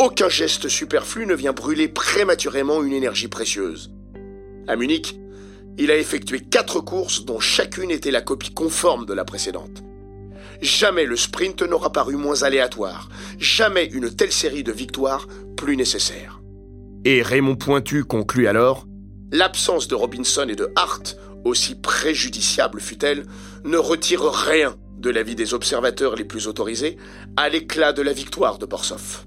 [0.00, 3.90] Aucun geste superflu ne vient brûler prématurément une énergie précieuse.
[4.66, 5.18] À Munich,
[5.78, 9.82] il a effectué quatre courses dont chacune était la copie conforme de la précédente.
[10.60, 16.40] Jamais le sprint n'aura paru moins aléatoire, jamais une telle série de victoires plus nécessaire.
[17.04, 18.86] Et Raymond Pointu conclut alors
[19.30, 23.24] L'absence de Robinson et de Hart aussi préjudiciable fut-elle,
[23.64, 26.96] ne retire rien de l'avis des observateurs les plus autorisés
[27.36, 29.24] à l'éclat de la victoire de Borsov.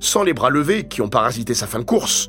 [0.00, 2.28] Sans les bras levés qui ont parasité sa fin de course,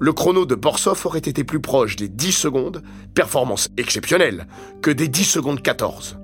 [0.00, 2.82] le chrono de Borsov aurait été plus proche des 10 secondes,
[3.14, 4.46] performance exceptionnelle,
[4.82, 6.18] que des 10 secondes 14.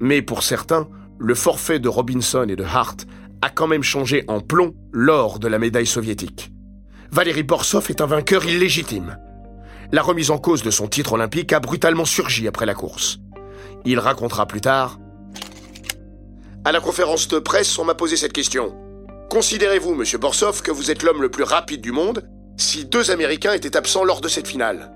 [0.00, 3.06] Mais pour certains, le forfait de Robinson et de Hart
[3.42, 6.52] a quand même changé en plomb lors de la médaille soviétique.
[7.10, 9.16] Valéry Borsov est un vainqueur illégitime
[9.92, 13.18] la remise en cause de son titre olympique a brutalement surgi après la course.
[13.84, 14.98] Il racontera plus tard
[16.64, 18.74] À la conférence de presse, on m'a posé cette question.
[19.30, 22.28] Considérez-vous, monsieur Borsov, que vous êtes l'homme le plus rapide du monde?
[22.56, 24.92] Si deux Américains étaient absents lors de cette finale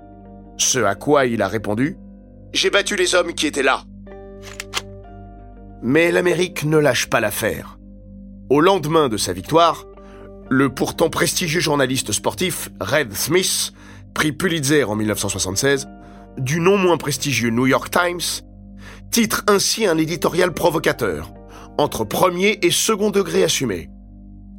[0.57, 1.97] Ce à quoi il a répondu
[2.53, 3.83] J'ai battu les hommes qui étaient là.
[5.81, 7.77] Mais l'Amérique ne lâche pas l'affaire.
[8.49, 9.85] Au lendemain de sa victoire,
[10.49, 13.73] le pourtant prestigieux journaliste sportif Red Smith
[14.13, 15.87] prix Pulitzer en 1976,
[16.37, 18.43] du non moins prestigieux New York Times,
[19.09, 21.33] titre ainsi un éditorial provocateur,
[21.77, 23.89] entre premier et second degré assumé.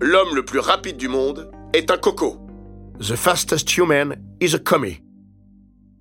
[0.01, 2.42] L'homme le plus rapide du monde est un coco.
[3.01, 5.03] The fastest human is a commie.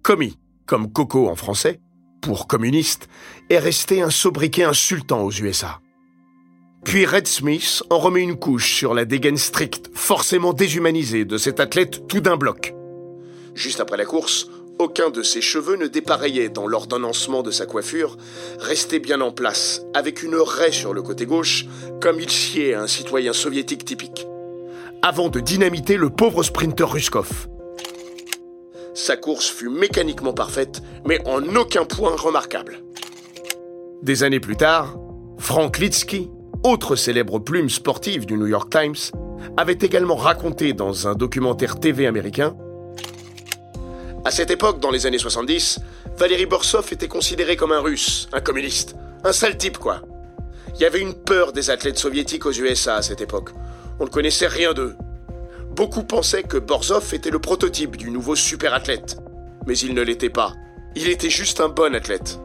[0.03, 1.79] Commie, comme coco en français,
[2.21, 3.07] pour communiste,
[3.49, 5.79] est resté un sobriquet insultant aux USA.
[6.83, 11.59] Puis Red Smith en remet une couche sur la dégaine stricte, forcément déshumanisée de cet
[11.59, 12.75] athlète tout d'un bloc.
[13.55, 18.17] Juste après la course, aucun de ses cheveux ne dépareillait dans l'ordonnancement de sa coiffure,
[18.59, 21.65] restait bien en place, avec une raie sur le côté gauche,
[22.01, 24.25] comme il sied à un citoyen soviétique typique.
[25.03, 27.47] Avant de dynamiter le pauvre sprinter Ruskov.
[28.93, 32.83] Sa course fut mécaniquement parfaite, mais en aucun point remarquable.
[34.03, 34.97] Des années plus tard,
[35.37, 36.29] Frank Litsky,
[36.63, 39.19] autre célèbre plume sportive du New York Times,
[39.57, 42.55] avait également raconté dans un documentaire TV américain
[44.23, 45.79] à cette époque, dans les années 70,
[46.15, 50.01] Valéry Borsov était considéré comme un russe, un communiste, un sale type quoi.
[50.75, 53.49] Il y avait une peur des athlètes soviétiques aux USA à cette époque.
[54.01, 54.97] On ne connaissait rien d'eux.
[55.69, 59.17] Beaucoup pensaient que Borsov était le prototype du nouveau super athlète.
[59.67, 60.53] Mais il ne l'était pas.
[60.95, 62.39] Il était juste un bon athlète.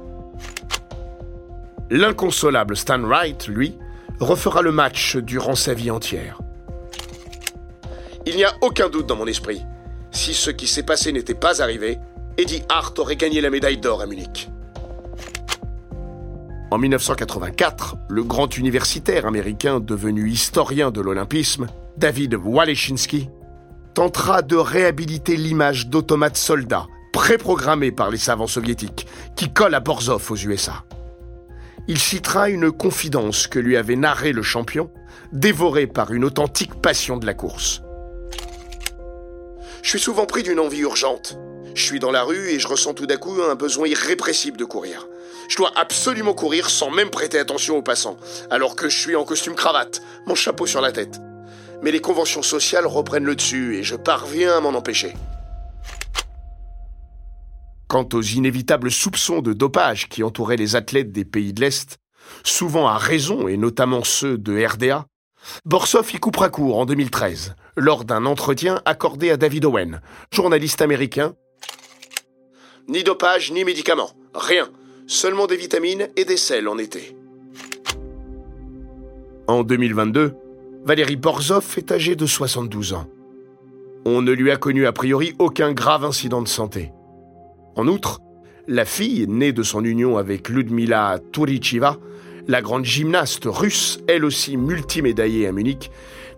[1.90, 3.76] L'inconsolable Stan Wright, lui,
[4.20, 6.40] refera le match durant sa vie entière.
[8.26, 9.64] Il n'y a aucun doute dans mon esprit
[10.16, 11.98] si ce qui s'est passé n'était pas arrivé,
[12.38, 14.48] Eddie Hart aurait gagné la médaille d'or à Munich.
[16.72, 23.28] En 1984, le grand universitaire américain devenu historien de l'olympisme, David Waleshinsky,
[23.94, 30.30] tentera de réhabiliter l'image d'automates soldats préprogrammés par les savants soviétiques qui collent à Borzov
[30.30, 30.84] aux USA.
[31.86, 34.90] Il citera une confidence que lui avait narrée le champion,
[35.32, 37.80] dévoré par une authentique passion de la course.
[39.82, 41.38] Je suis souvent pris d'une envie urgente.
[41.74, 44.64] Je suis dans la rue et je ressens tout d'un coup un besoin irrépressible de
[44.64, 45.06] courir.
[45.48, 48.16] Je dois absolument courir sans même prêter attention aux passants,
[48.50, 51.20] alors que je suis en costume cravate, mon chapeau sur la tête.
[51.82, 55.14] Mais les conventions sociales reprennent le dessus et je parviens à m'en empêcher.
[57.88, 61.98] Quant aux inévitables soupçons de dopage qui entouraient les athlètes des pays de l'Est,
[62.42, 65.06] souvent à raison et notamment ceux de RDA,
[65.64, 70.00] Borsov y coupera court en 2013, lors d'un entretien accordé à David Owen,
[70.32, 71.34] journaliste américain.
[72.88, 74.68] Ni dopage, ni médicaments, rien.
[75.06, 77.16] Seulement des vitamines et des sels en été.
[79.46, 80.34] En 2022,
[80.84, 83.06] Valérie Borzov est âgée de 72 ans.
[84.04, 86.92] On ne lui a connu a priori aucun grave incident de santé.
[87.76, 88.20] En outre,
[88.66, 91.98] la fille, née de son union avec Ludmila Turichiva,
[92.48, 95.90] la grande gymnaste russe, elle aussi multimédaillée à Munich,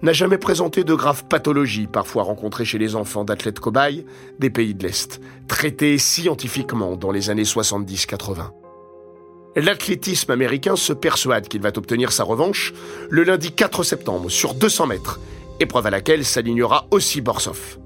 [0.02, 4.04] n'a jamais présenté de graves pathologies parfois rencontrées chez les enfants d'athlètes cobayes
[4.38, 8.57] des pays de l'Est, traitées scientifiquement dans les années 70-80.
[9.60, 12.72] L'athlétisme américain se persuade qu'il va obtenir sa revanche
[13.10, 15.18] le lundi 4 septembre sur 200 mètres,
[15.58, 17.78] épreuve à laquelle s'alignera aussi Borsov.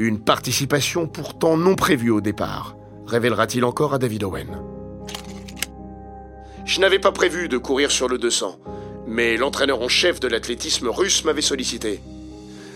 [0.00, 2.74] Une participation pourtant non prévue au départ,
[3.06, 4.60] révélera-t-il encore à David Owen.
[6.64, 8.58] Je n'avais pas prévu de courir sur le 200,
[9.06, 12.00] mais l'entraîneur en chef de l'athlétisme russe m'avait sollicité.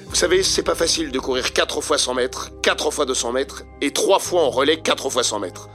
[0.07, 3.65] Vous savez, c'est pas facile de courir 4 fois 100 mètres, 4 fois 200 mètres
[3.81, 5.69] et 3 fois en relais 4 fois 100 mètres.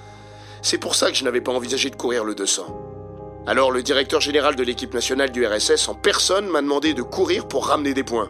[0.62, 2.68] C'est pour ça que je n'avais pas envisagé de courir le 200.
[3.48, 7.48] Alors le directeur général de l'équipe nationale du RSS en personne m'a demandé de courir
[7.48, 8.30] pour ramener des points.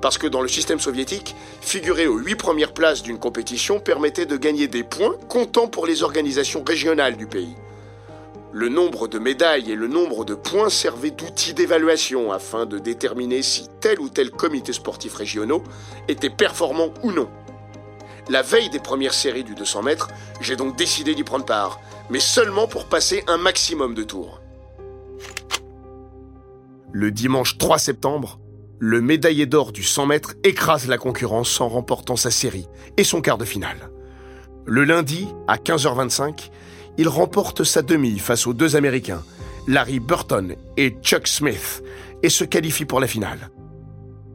[0.00, 4.36] Parce que dans le système soviétique, figurer aux 8 premières places d'une compétition permettait de
[4.36, 7.56] gagner des points comptant pour les organisations régionales du pays.
[8.52, 13.42] Le nombre de médailles et le nombre de points servaient d'outils d'évaluation afin de déterminer
[13.42, 15.62] si tel ou tel comité sportif régionaux
[16.06, 17.28] était performant ou non.
[18.28, 20.08] La veille des premières séries du 200 mètres,
[20.40, 24.40] j'ai donc décidé d'y prendre part, mais seulement pour passer un maximum de tours.
[26.92, 28.38] Le dimanche 3 septembre,
[28.78, 33.20] le médaillé d'or du 100 mètres écrase la concurrence en remportant sa série et son
[33.20, 33.90] quart de finale.
[34.66, 36.50] Le lundi, à 15h25,
[36.98, 39.22] il remporte sa demi face aux deux Américains,
[39.66, 41.82] Larry Burton et Chuck Smith,
[42.22, 43.50] et se qualifie pour la finale.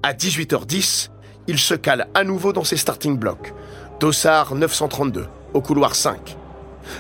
[0.04, 1.10] À 18h10,
[1.48, 3.54] il se cale à nouveau dans ses starting blocks.
[4.00, 6.38] Dossard 932, au couloir 5.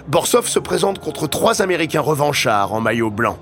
[0.07, 3.37] Borsov se présente contre trois Américains revanchards en maillot blanc.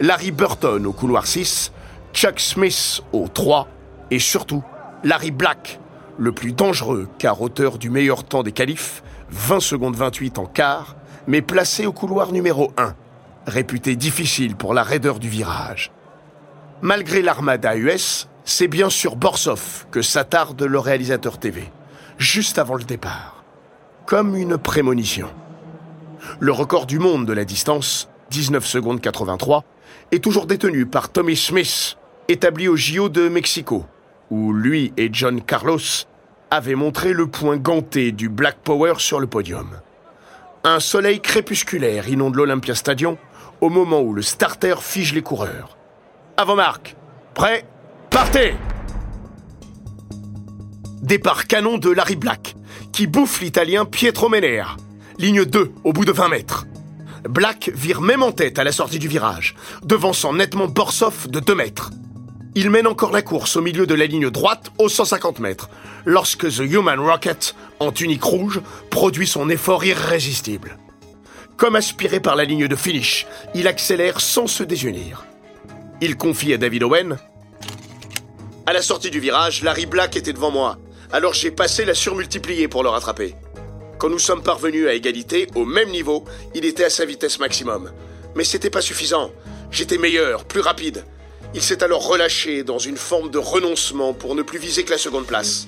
[0.00, 1.72] Larry Burton au couloir 6,
[2.12, 3.68] Chuck Smith au 3
[4.10, 4.62] et surtout
[5.04, 5.80] Larry Black,
[6.18, 10.96] le plus dangereux car auteur du meilleur temps des qualifs, 20 secondes 28 en quart,
[11.26, 12.94] mais placé au couloir numéro 1,
[13.46, 15.92] réputé difficile pour la raideur du virage.
[16.80, 21.70] Malgré l'armada US, c'est bien sur Borsov que s'attarde le réalisateur TV,
[22.18, 23.44] juste avant le départ,
[24.06, 25.28] comme une prémonition.
[26.40, 29.64] Le record du monde de la distance, 19 secondes 83,
[30.10, 31.96] est toujours détenu par Tommy Smith,
[32.28, 33.86] établi au JO de Mexico,
[34.30, 35.78] où lui et John Carlos
[36.50, 39.68] avaient montré le point ganté du Black Power sur le podium.
[40.64, 43.16] Un soleil crépusculaire inonde l'Olympia Stadium
[43.60, 45.76] au moment où le starter fige les coureurs.
[46.36, 46.96] Avant Marc,
[47.34, 47.64] prêt,
[48.12, 48.54] partez
[51.02, 52.54] Départ canon de Larry Black,
[52.92, 54.76] qui bouffe l'Italien Pietro Menea.
[55.18, 56.66] Ligne 2, au bout de 20 mètres.
[57.28, 61.54] Black vire même en tête à la sortie du virage, devançant nettement Borsov de 2
[61.54, 61.90] mètres.
[62.54, 65.70] Il mène encore la course au milieu de la ligne droite aux 150 mètres,
[66.04, 70.76] lorsque The Human Rocket, en tunique rouge, produit son effort irrésistible.
[71.56, 75.24] Comme aspiré par la ligne de finish, il accélère sans se désunir.
[76.00, 77.18] Il confie à David Owen
[78.64, 80.78] À la sortie du virage, Larry Black était devant moi,
[81.10, 83.34] alors j'ai passé la surmultipliée pour le rattraper.
[83.98, 87.90] Quand nous sommes parvenus à égalité, au même niveau, il était à sa vitesse maximum.
[88.36, 89.32] Mais c'était pas suffisant.
[89.72, 91.04] J'étais meilleur, plus rapide.
[91.54, 94.98] Il s'est alors relâché dans une forme de renoncement pour ne plus viser que la
[94.98, 95.66] seconde place.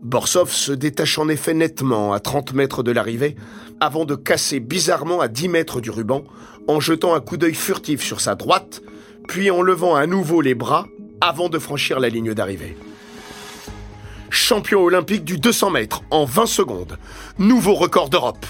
[0.00, 3.36] Borsov se détache en effet nettement à 30 mètres de l'arrivée,
[3.78, 6.24] avant de casser bizarrement à 10 mètres du ruban,
[6.66, 8.80] en jetant un coup d'œil furtif sur sa droite,
[9.28, 10.86] puis en levant à nouveau les bras
[11.20, 12.76] avant de franchir la ligne d'arrivée.
[14.30, 16.98] Champion olympique du 200 mètres en 20 secondes,
[17.38, 18.46] nouveau record d'Europe.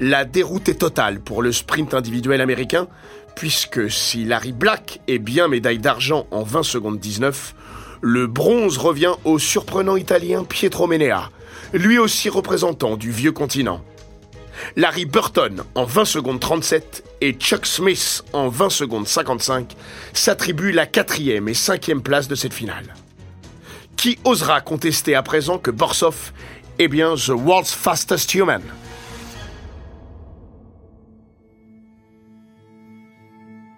[0.00, 2.88] La déroute est totale pour le sprint individuel américain,
[3.34, 7.54] puisque si Larry Black est bien médaille d'argent en 20 secondes 19,
[8.02, 11.30] le bronze revient au surprenant italien Pietro Menea,
[11.72, 13.82] lui aussi représentant du vieux continent.
[14.76, 19.76] Larry Burton en 20 secondes 37 et Chuck Smith en 20 secondes 55
[20.12, 22.94] s'attribuent la quatrième et cinquième place de cette finale.
[23.96, 26.32] Qui osera contester à présent que Borsov
[26.78, 28.62] est bien The World's Fastest Human?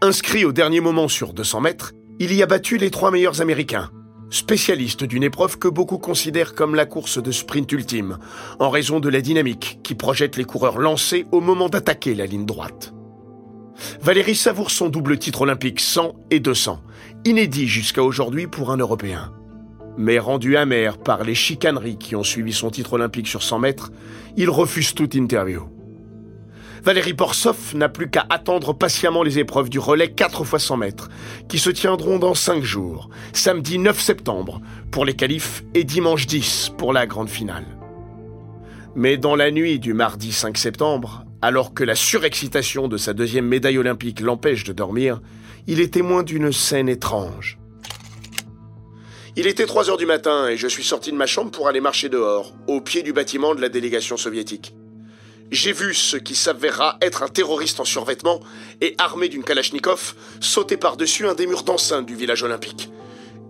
[0.00, 3.90] Inscrit au dernier moment sur 200 mètres, il y a battu les trois meilleurs Américains,
[4.30, 8.18] spécialistes d'une épreuve que beaucoup considèrent comme la course de sprint ultime,
[8.58, 12.46] en raison de la dynamique qui projette les coureurs lancés au moment d'attaquer la ligne
[12.46, 12.92] droite.
[14.00, 16.82] Valérie savoure son double titre olympique 100 et 200,
[17.24, 19.32] inédit jusqu'à aujourd'hui pour un Européen.
[19.96, 23.90] Mais rendu amer par les chicaneries qui ont suivi son titre olympique sur 100 mètres,
[24.36, 25.77] il refuse toute interview.
[26.82, 31.08] Valérie Borsov n'a plus qu'à attendre patiemment les épreuves du relais 4 x 100 mètres,
[31.48, 34.60] qui se tiendront dans 5 jours, samedi 9 septembre
[34.90, 37.66] pour les qualifs et dimanche 10 pour la grande finale.
[38.94, 43.46] Mais dans la nuit du mardi 5 septembre, alors que la surexcitation de sa deuxième
[43.46, 45.20] médaille olympique l'empêche de dormir,
[45.66, 47.58] il est témoin d'une scène étrange.
[49.36, 51.80] Il était 3 heures du matin et je suis sorti de ma chambre pour aller
[51.80, 54.74] marcher dehors, au pied du bâtiment de la délégation soviétique.
[55.50, 58.40] J'ai vu ce qui s'avérera être un terroriste en survêtement
[58.82, 62.90] et armé d'une kalachnikov sauter par-dessus un des murs d'enceinte du village olympique.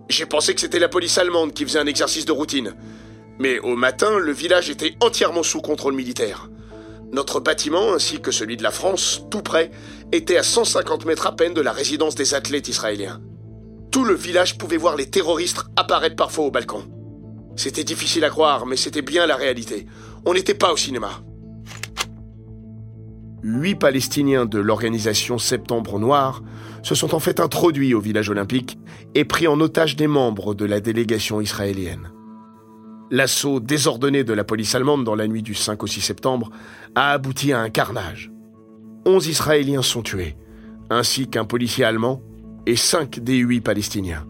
[0.07, 2.73] J'ai pensé que c'était la police allemande qui faisait un exercice de routine.
[3.37, 6.49] Mais au matin, le village était entièrement sous contrôle militaire.
[7.11, 9.69] Notre bâtiment, ainsi que celui de la France, tout près,
[10.13, 13.19] était à 150 mètres à peine de la résidence des athlètes israéliens.
[13.91, 16.87] Tout le village pouvait voir les terroristes apparaître parfois au balcon.
[17.57, 19.85] C'était difficile à croire, mais c'était bien la réalité.
[20.25, 21.21] On n'était pas au cinéma.
[23.41, 26.43] Huit Palestiniens de l'organisation Septembre Noir
[26.83, 28.77] se sont en fait introduits au village olympique
[29.15, 32.11] et pris en otage des membres de la délégation israélienne.
[33.11, 36.51] L'assaut désordonné de la police allemande dans la nuit du 5 au 6 septembre
[36.95, 38.31] a abouti à un carnage.
[39.05, 40.35] Onze Israéliens sont tués,
[40.89, 42.21] ainsi qu'un policier allemand
[42.65, 44.27] et cinq des huit Palestiniens.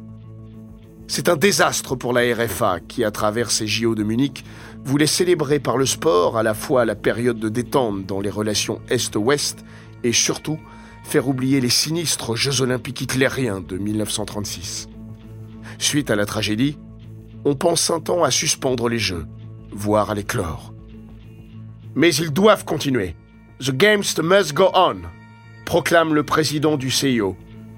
[1.07, 4.45] C'est un désastre pour la RFA qui, à travers ses JO de Munich,
[4.83, 8.81] voulait célébrer par le sport à la fois la période de détente dans les relations
[8.89, 9.63] Est-Ouest
[10.03, 10.59] et surtout
[11.03, 14.89] faire oublier les sinistres Jeux olympiques hitlériens de 1936.
[15.77, 16.77] Suite à la tragédie,
[17.45, 19.25] on pense un temps à suspendre les Jeux,
[19.71, 20.73] voire à les clore.
[21.95, 23.15] Mais ils doivent continuer.
[23.59, 25.01] The Games must go on,
[25.65, 27.35] proclame le président du CIO,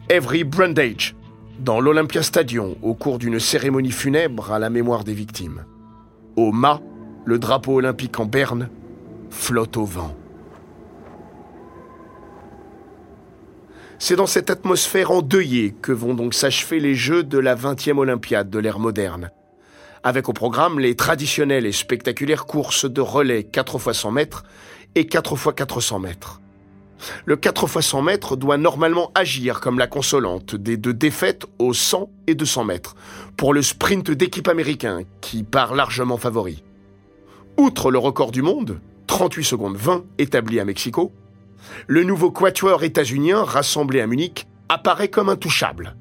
[0.09, 1.15] Avery Brundage,
[1.59, 5.65] dans l'Olympia Stadium au cours d'une cérémonie funèbre à la mémoire des victimes.
[6.35, 6.81] Au mât,
[7.25, 8.69] le drapeau olympique en berne
[9.29, 10.15] flotte au vent.
[13.99, 18.49] C'est dans cette atmosphère endeuillée que vont donc s'achever les Jeux de la 20e Olympiade
[18.49, 19.29] de l'ère moderne,
[20.03, 24.43] avec au programme les traditionnelles et spectaculaires courses de relais 4 x 100 mètres
[24.95, 26.41] et 4 x 400 mètres.
[27.25, 31.75] Le 4 x 100 mètres doit normalement agir comme la consolante des deux défaites aux
[31.75, 32.95] 100 et 200 mètres
[33.37, 36.63] pour le sprint d'équipe américain qui part largement favori.
[37.57, 41.11] Outre le record du monde, 38 secondes 20 établi à Mexico,
[41.87, 45.95] le nouveau quatuor états-unien rassemblé à Munich apparaît comme intouchable.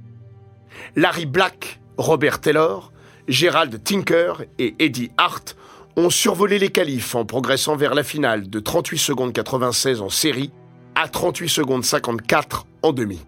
[0.97, 2.93] Larry Black, Robert Taylor,
[3.29, 5.57] Gerald Tinker et Eddie Hart
[5.97, 10.53] ont survolé les qualifs en progressant vers la finale de 38 secondes 96 en série
[10.95, 13.21] à 38 secondes 54 en demi.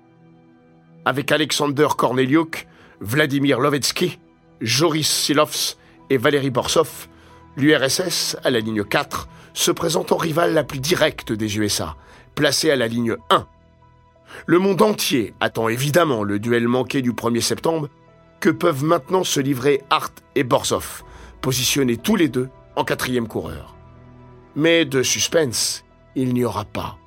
[1.04, 2.66] Avec Alexander Korneliuk,
[3.00, 4.18] Vladimir Lovetsky,
[4.60, 5.76] Joris Silovs
[6.08, 7.08] et Valérie Borsov,
[7.56, 11.96] l'URSS, à la ligne 4, se présente en rival la plus directe des USA,
[12.34, 13.46] placée à la ligne 1.
[14.46, 17.88] Le monde entier attend évidemment le duel manqué du 1er septembre
[18.40, 21.02] que peuvent maintenant se livrer Hart et Borsov,
[21.40, 23.76] positionnés tous les deux en quatrième coureur?
[24.56, 25.84] Mais de suspense,
[26.14, 26.98] il n'y aura pas.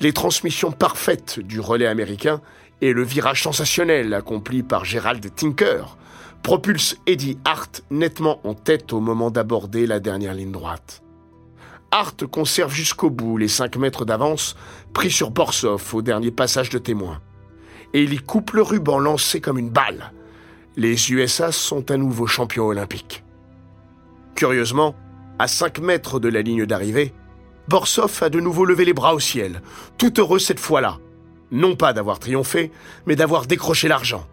[0.00, 2.40] Les transmissions parfaites du relais américain
[2.80, 5.96] et le virage sensationnel accompli par Gerald Tinker
[6.42, 11.02] propulsent Eddie Hart nettement en tête au moment d'aborder la dernière ligne droite.
[11.90, 14.56] Hart conserve jusqu'au bout les 5 mètres d'avance
[14.92, 17.20] pris sur Borsov au dernier passage de témoin.
[17.94, 20.12] Et il y coupe le ruban lancé comme une balle,
[20.76, 23.24] les USA sont à nouveau champions olympiques.
[24.36, 24.94] Curieusement,
[25.40, 27.12] à 5 mètres de la ligne d'arrivée,
[27.68, 29.60] Borsov a de nouveau levé les bras au ciel,
[29.98, 30.98] tout heureux cette fois-là,
[31.50, 32.70] non pas d'avoir triomphé,
[33.06, 34.26] mais d'avoir décroché l'argent.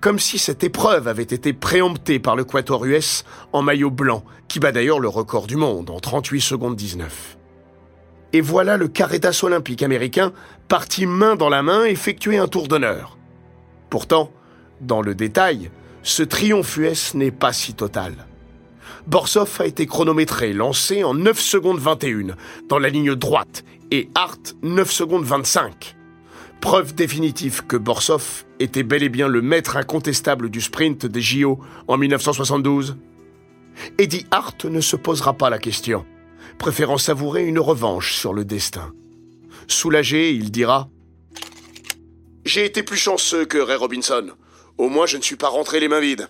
[0.00, 4.58] Comme si cette épreuve avait été préemptée par le Quator US en maillot blanc, qui
[4.58, 7.36] bat d'ailleurs le record du monde en 38 secondes 19.
[8.32, 10.32] Et voilà le Caritas olympique américain
[10.68, 13.18] parti main dans la main effectuer un tour d'honneur.
[13.90, 14.32] Pourtant,
[14.80, 15.70] dans le détail,
[16.02, 18.14] ce triomphe US n'est pas si total.
[19.06, 22.36] Borsov a été chronométré, lancé en 9 secondes 21
[22.70, 25.96] dans la ligne droite et Hart 9 secondes 25.
[26.62, 31.58] Preuve définitive que Borsov était bel et bien le maître incontestable du sprint des JO
[31.88, 32.96] en 1972.
[33.98, 36.04] Eddie Hart ne se posera pas la question,
[36.58, 38.92] préférant savourer une revanche sur le destin.
[39.66, 40.88] Soulagé, il dira
[42.44, 44.30] J'ai été plus chanceux que Ray Robinson.
[44.76, 46.28] Au moins, je ne suis pas rentré les mains vides.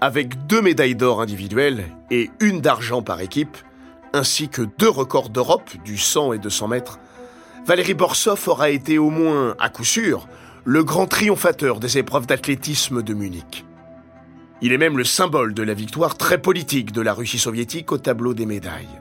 [0.00, 3.56] Avec deux médailles d'or individuelles et une d'argent par équipe,
[4.12, 6.98] ainsi que deux records d'Europe du 100 et 200 mètres,
[7.66, 10.28] Valérie Borsov aura été au moins, à coup sûr,
[10.64, 13.64] le grand triomphateur des épreuves d'athlétisme de Munich.
[14.62, 17.98] Il est même le symbole de la victoire très politique de la Russie soviétique au
[17.98, 19.00] tableau des médailles.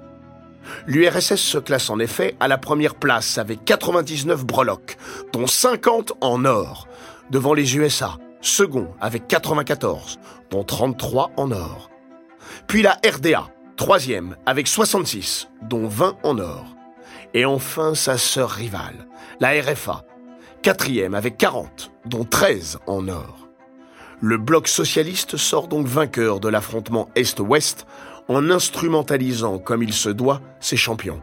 [0.88, 4.98] L'URSS se classe en effet à la première place avec 99 breloques,
[5.32, 6.88] dont 50 en or,
[7.30, 10.18] devant les USA, second avec 94,
[10.50, 11.92] dont 33 en or.
[12.66, 13.48] Puis la RDA,
[13.78, 16.75] troisième avec 66, dont 20 en or.
[17.36, 19.08] Et enfin sa sœur rivale,
[19.42, 20.06] la RFA,
[20.64, 23.50] quatrième avec 40, dont 13 en or.
[24.22, 27.86] Le bloc socialiste sort donc vainqueur de l'affrontement Est-Ouest
[28.30, 31.22] en instrumentalisant comme il se doit ses champions.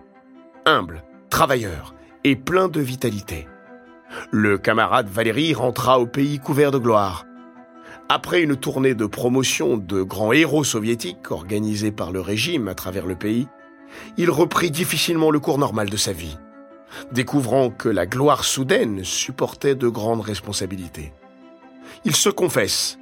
[0.67, 1.95] Humble, travailleur
[2.25, 3.49] et plein de vitalité.
[4.31, 7.25] Le camarade Valéry rentra au pays couvert de gloire.
[8.11, 13.07] Après une tournée de promotion de grands héros soviétiques organisée par le régime à travers
[13.07, 13.49] le pays,
[14.17, 16.37] il reprit difficilement le cours normal de sa vie,
[17.13, 21.13] découvrant que la gloire soudaine supportait de grandes responsabilités.
[22.05, 22.99] Il se confesse.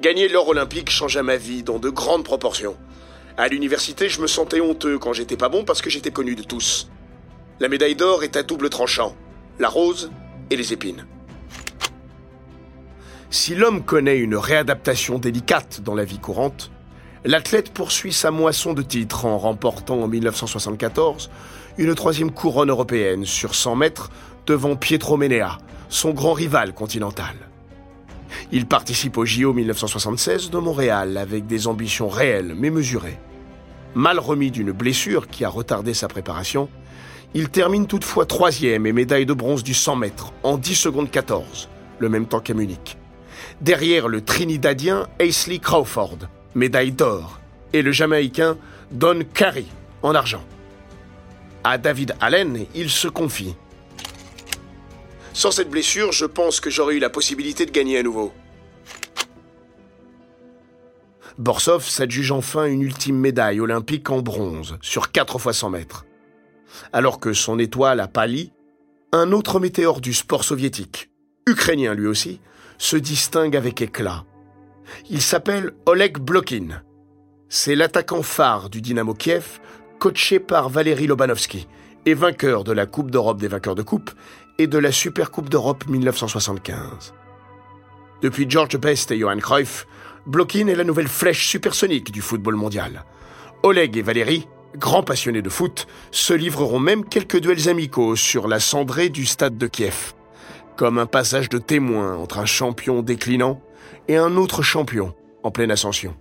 [0.00, 2.76] Gagner l'or olympique changea ma vie dans de grandes proportions.
[3.36, 6.42] À l'université, je me sentais honteux quand j'étais pas bon parce que j'étais connu de
[6.42, 6.90] tous.
[7.60, 9.14] La médaille d'or est à double tranchant,
[9.58, 10.10] la rose
[10.50, 11.06] et les épines.
[13.30, 16.70] Si l'homme connaît une réadaptation délicate dans la vie courante,
[17.24, 21.30] l'athlète poursuit sa moisson de titres en remportant en 1974
[21.78, 24.10] une troisième couronne européenne sur 100 mètres
[24.46, 25.58] devant Pietro Menea,
[25.88, 27.34] son grand rival continental.
[28.50, 33.18] Il participe au JO 1976 de Montréal avec des ambitions réelles mais mesurées.
[33.94, 36.68] Mal remis d'une blessure qui a retardé sa préparation,
[37.34, 41.68] il termine toutefois troisième et médaille de bronze du 100 mètres en 10 secondes 14,
[41.98, 42.98] le même temps qu'à Munich.
[43.60, 46.18] Derrière le Trinidadien Aisley Crawford,
[46.54, 47.40] médaille d'or,
[47.72, 48.58] et le Jamaïcain
[48.90, 49.64] Don Carey
[50.02, 50.44] en argent.
[51.64, 53.54] À David Allen, il se confie.
[55.32, 58.32] Sans cette blessure, je pense que j'aurais eu la possibilité de gagner à nouveau.
[61.38, 66.04] Borsov s'adjuge enfin une ultime médaille olympique en bronze sur 4 fois 100 mètres.
[66.92, 68.52] Alors que son étoile a pâli,
[69.12, 71.10] un autre météore du sport soviétique,
[71.46, 72.40] ukrainien lui aussi,
[72.78, 74.24] se distingue avec éclat.
[75.10, 76.82] Il s'appelle Oleg Blokin.
[77.48, 79.60] C'est l'attaquant phare du Dynamo Kiev,
[79.98, 81.68] coaché par Valéry Lobanovsky
[82.06, 84.10] et vainqueur de la Coupe d'Europe des vainqueurs de coupe
[84.58, 87.14] et de la Supercoupe d'Europe 1975.
[88.22, 89.86] Depuis George Best et Johan Cruyff,
[90.26, 93.04] Blokin est la nouvelle flèche supersonique du football mondial.
[93.62, 98.60] Oleg et Valérie, grands passionnés de foot, se livreront même quelques duels amicaux sur la
[98.60, 100.14] cendrée du stade de Kiev,
[100.76, 103.60] comme un passage de témoin entre un champion déclinant
[104.08, 106.16] et un autre champion en pleine ascension.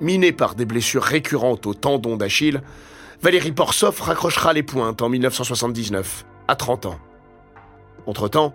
[0.00, 2.62] Miné par des blessures récurrentes au tendon d'Achille,
[3.22, 6.98] Valérie Borsov raccrochera les pointes en 1979 à 30 ans.
[8.06, 8.54] Entre-temps,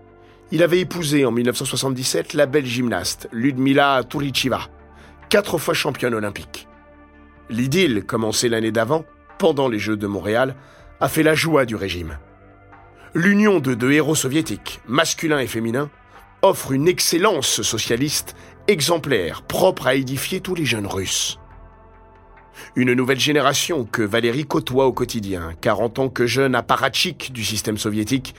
[0.51, 4.61] il avait épousé en 1977 la belle gymnaste Ludmila Turichiva,
[5.29, 6.67] quatre fois championne olympique.
[7.49, 9.05] L'idylle, commencée l'année d'avant,
[9.37, 10.55] pendant les Jeux de Montréal,
[10.99, 12.17] a fait la joie du régime.
[13.13, 15.89] L'union de deux héros soviétiques, masculins et féminins,
[16.45, 18.35] offre une excellence socialiste
[18.67, 21.39] exemplaire, propre à édifier tous les jeunes Russes.
[22.75, 27.43] Une nouvelle génération que Valérie côtoie au quotidien, car en tant que jeune apparatchik du
[27.43, 28.35] système soviétique,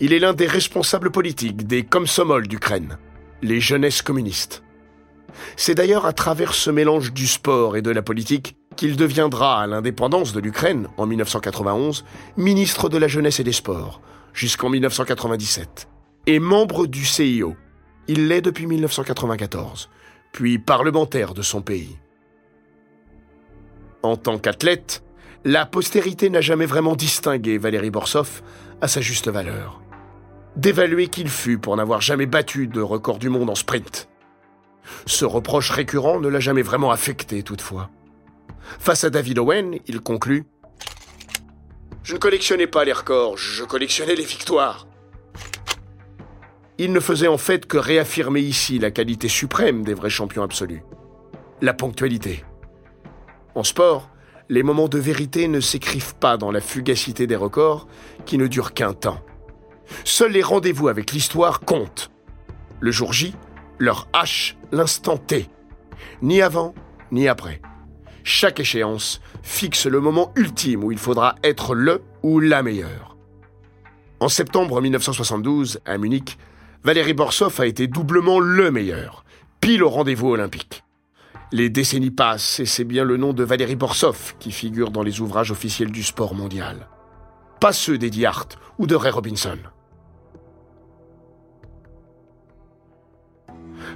[0.00, 2.98] il est l'un des responsables politiques des Komsomol d'Ukraine,
[3.42, 4.62] les jeunesses communistes.
[5.56, 9.66] C'est d'ailleurs à travers ce mélange du sport et de la politique qu'il deviendra, à
[9.66, 12.04] l'indépendance de l'Ukraine, en 1991,
[12.38, 14.00] ministre de la jeunesse et des sports,
[14.32, 15.89] jusqu'en 1997,
[16.26, 17.56] et membre du CIO.
[18.08, 19.88] Il l'est depuis 1994,
[20.32, 21.98] puis parlementaire de son pays.
[24.02, 25.02] En tant qu'athlète,
[25.44, 28.42] la postérité n'a jamais vraiment distingué Valérie Borsov
[28.80, 29.80] à sa juste valeur.
[30.56, 34.08] Dévalué qu'il fut pour n'avoir jamais battu de record du monde en sprint.
[35.06, 37.90] Ce reproche récurrent ne l'a jamais vraiment affecté toutefois.
[38.78, 40.44] Face à David Owen, il conclut
[42.02, 44.86] Je ne collectionnais pas les records, je collectionnais les victoires.
[46.82, 50.82] Il ne faisait en fait que réaffirmer ici la qualité suprême des vrais champions absolus.
[51.60, 52.42] La ponctualité.
[53.54, 54.08] En sport,
[54.48, 57.86] les moments de vérité ne s'écrivent pas dans la fugacité des records
[58.24, 59.20] qui ne durent qu'un temps.
[60.04, 62.10] Seuls les rendez-vous avec l'histoire comptent.
[62.80, 63.34] Le jour J,
[63.78, 65.50] leur H, l'instant T.
[66.22, 66.74] Ni avant,
[67.12, 67.60] ni après.
[68.24, 73.18] Chaque échéance fixe le moment ultime où il faudra être le ou la meilleure.
[74.18, 76.38] En septembre 1972, à Munich,
[76.82, 79.24] Valérie Borsov a été doublement le meilleur,
[79.60, 80.82] pile au rendez-vous olympique.
[81.52, 85.20] Les décennies passent et c'est bien le nom de Valérie Borsov qui figure dans les
[85.20, 86.88] ouvrages officiels du sport mondial.
[87.60, 89.58] Pas ceux d'Eddie Hart ou de Ray Robinson.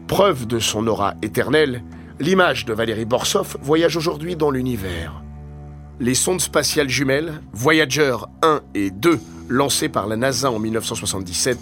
[0.07, 1.83] Preuve de son aura éternelle,
[2.21, 5.23] l'image de Valérie Borsov voyage aujourd'hui dans l'univers.
[6.01, 9.19] Les sondes spatiales jumelles, Voyager 1 et 2,
[9.49, 11.59] lancées par la NASA en 1977,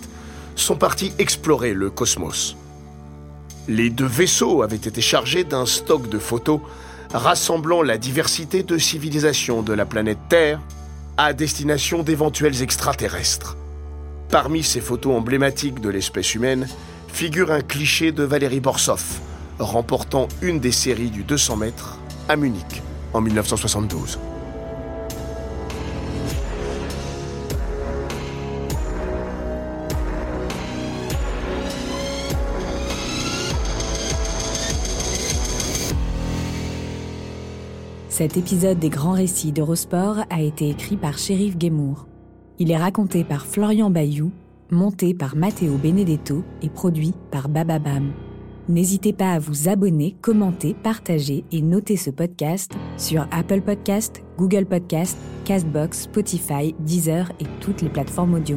[0.56, 2.56] sont parties explorer le cosmos.
[3.68, 6.60] Les deux vaisseaux avaient été chargés d'un stock de photos
[7.12, 10.60] rassemblant la diversité de civilisations de la planète Terre
[11.16, 13.56] à destination d'éventuels extraterrestres.
[14.30, 16.66] Parmi ces photos emblématiques de l'espèce humaine
[17.08, 19.20] figure un cliché de Valérie Borsov,
[19.58, 21.98] remportant une des séries du 200 mètres
[22.28, 22.82] à Munich
[23.12, 24.18] en 1972.
[38.22, 42.06] Cet épisode des grands récits d'Eurosport a été écrit par Shérif Guémour.
[42.60, 44.30] Il est raconté par Florian Bayou,
[44.70, 48.12] monté par Matteo Benedetto et produit par Bababam.
[48.68, 54.66] N'hésitez pas à vous abonner, commenter, partager et noter ce podcast sur Apple Podcast, Google
[54.66, 58.56] Podcast, Castbox, Spotify, Deezer et toutes les plateformes audio.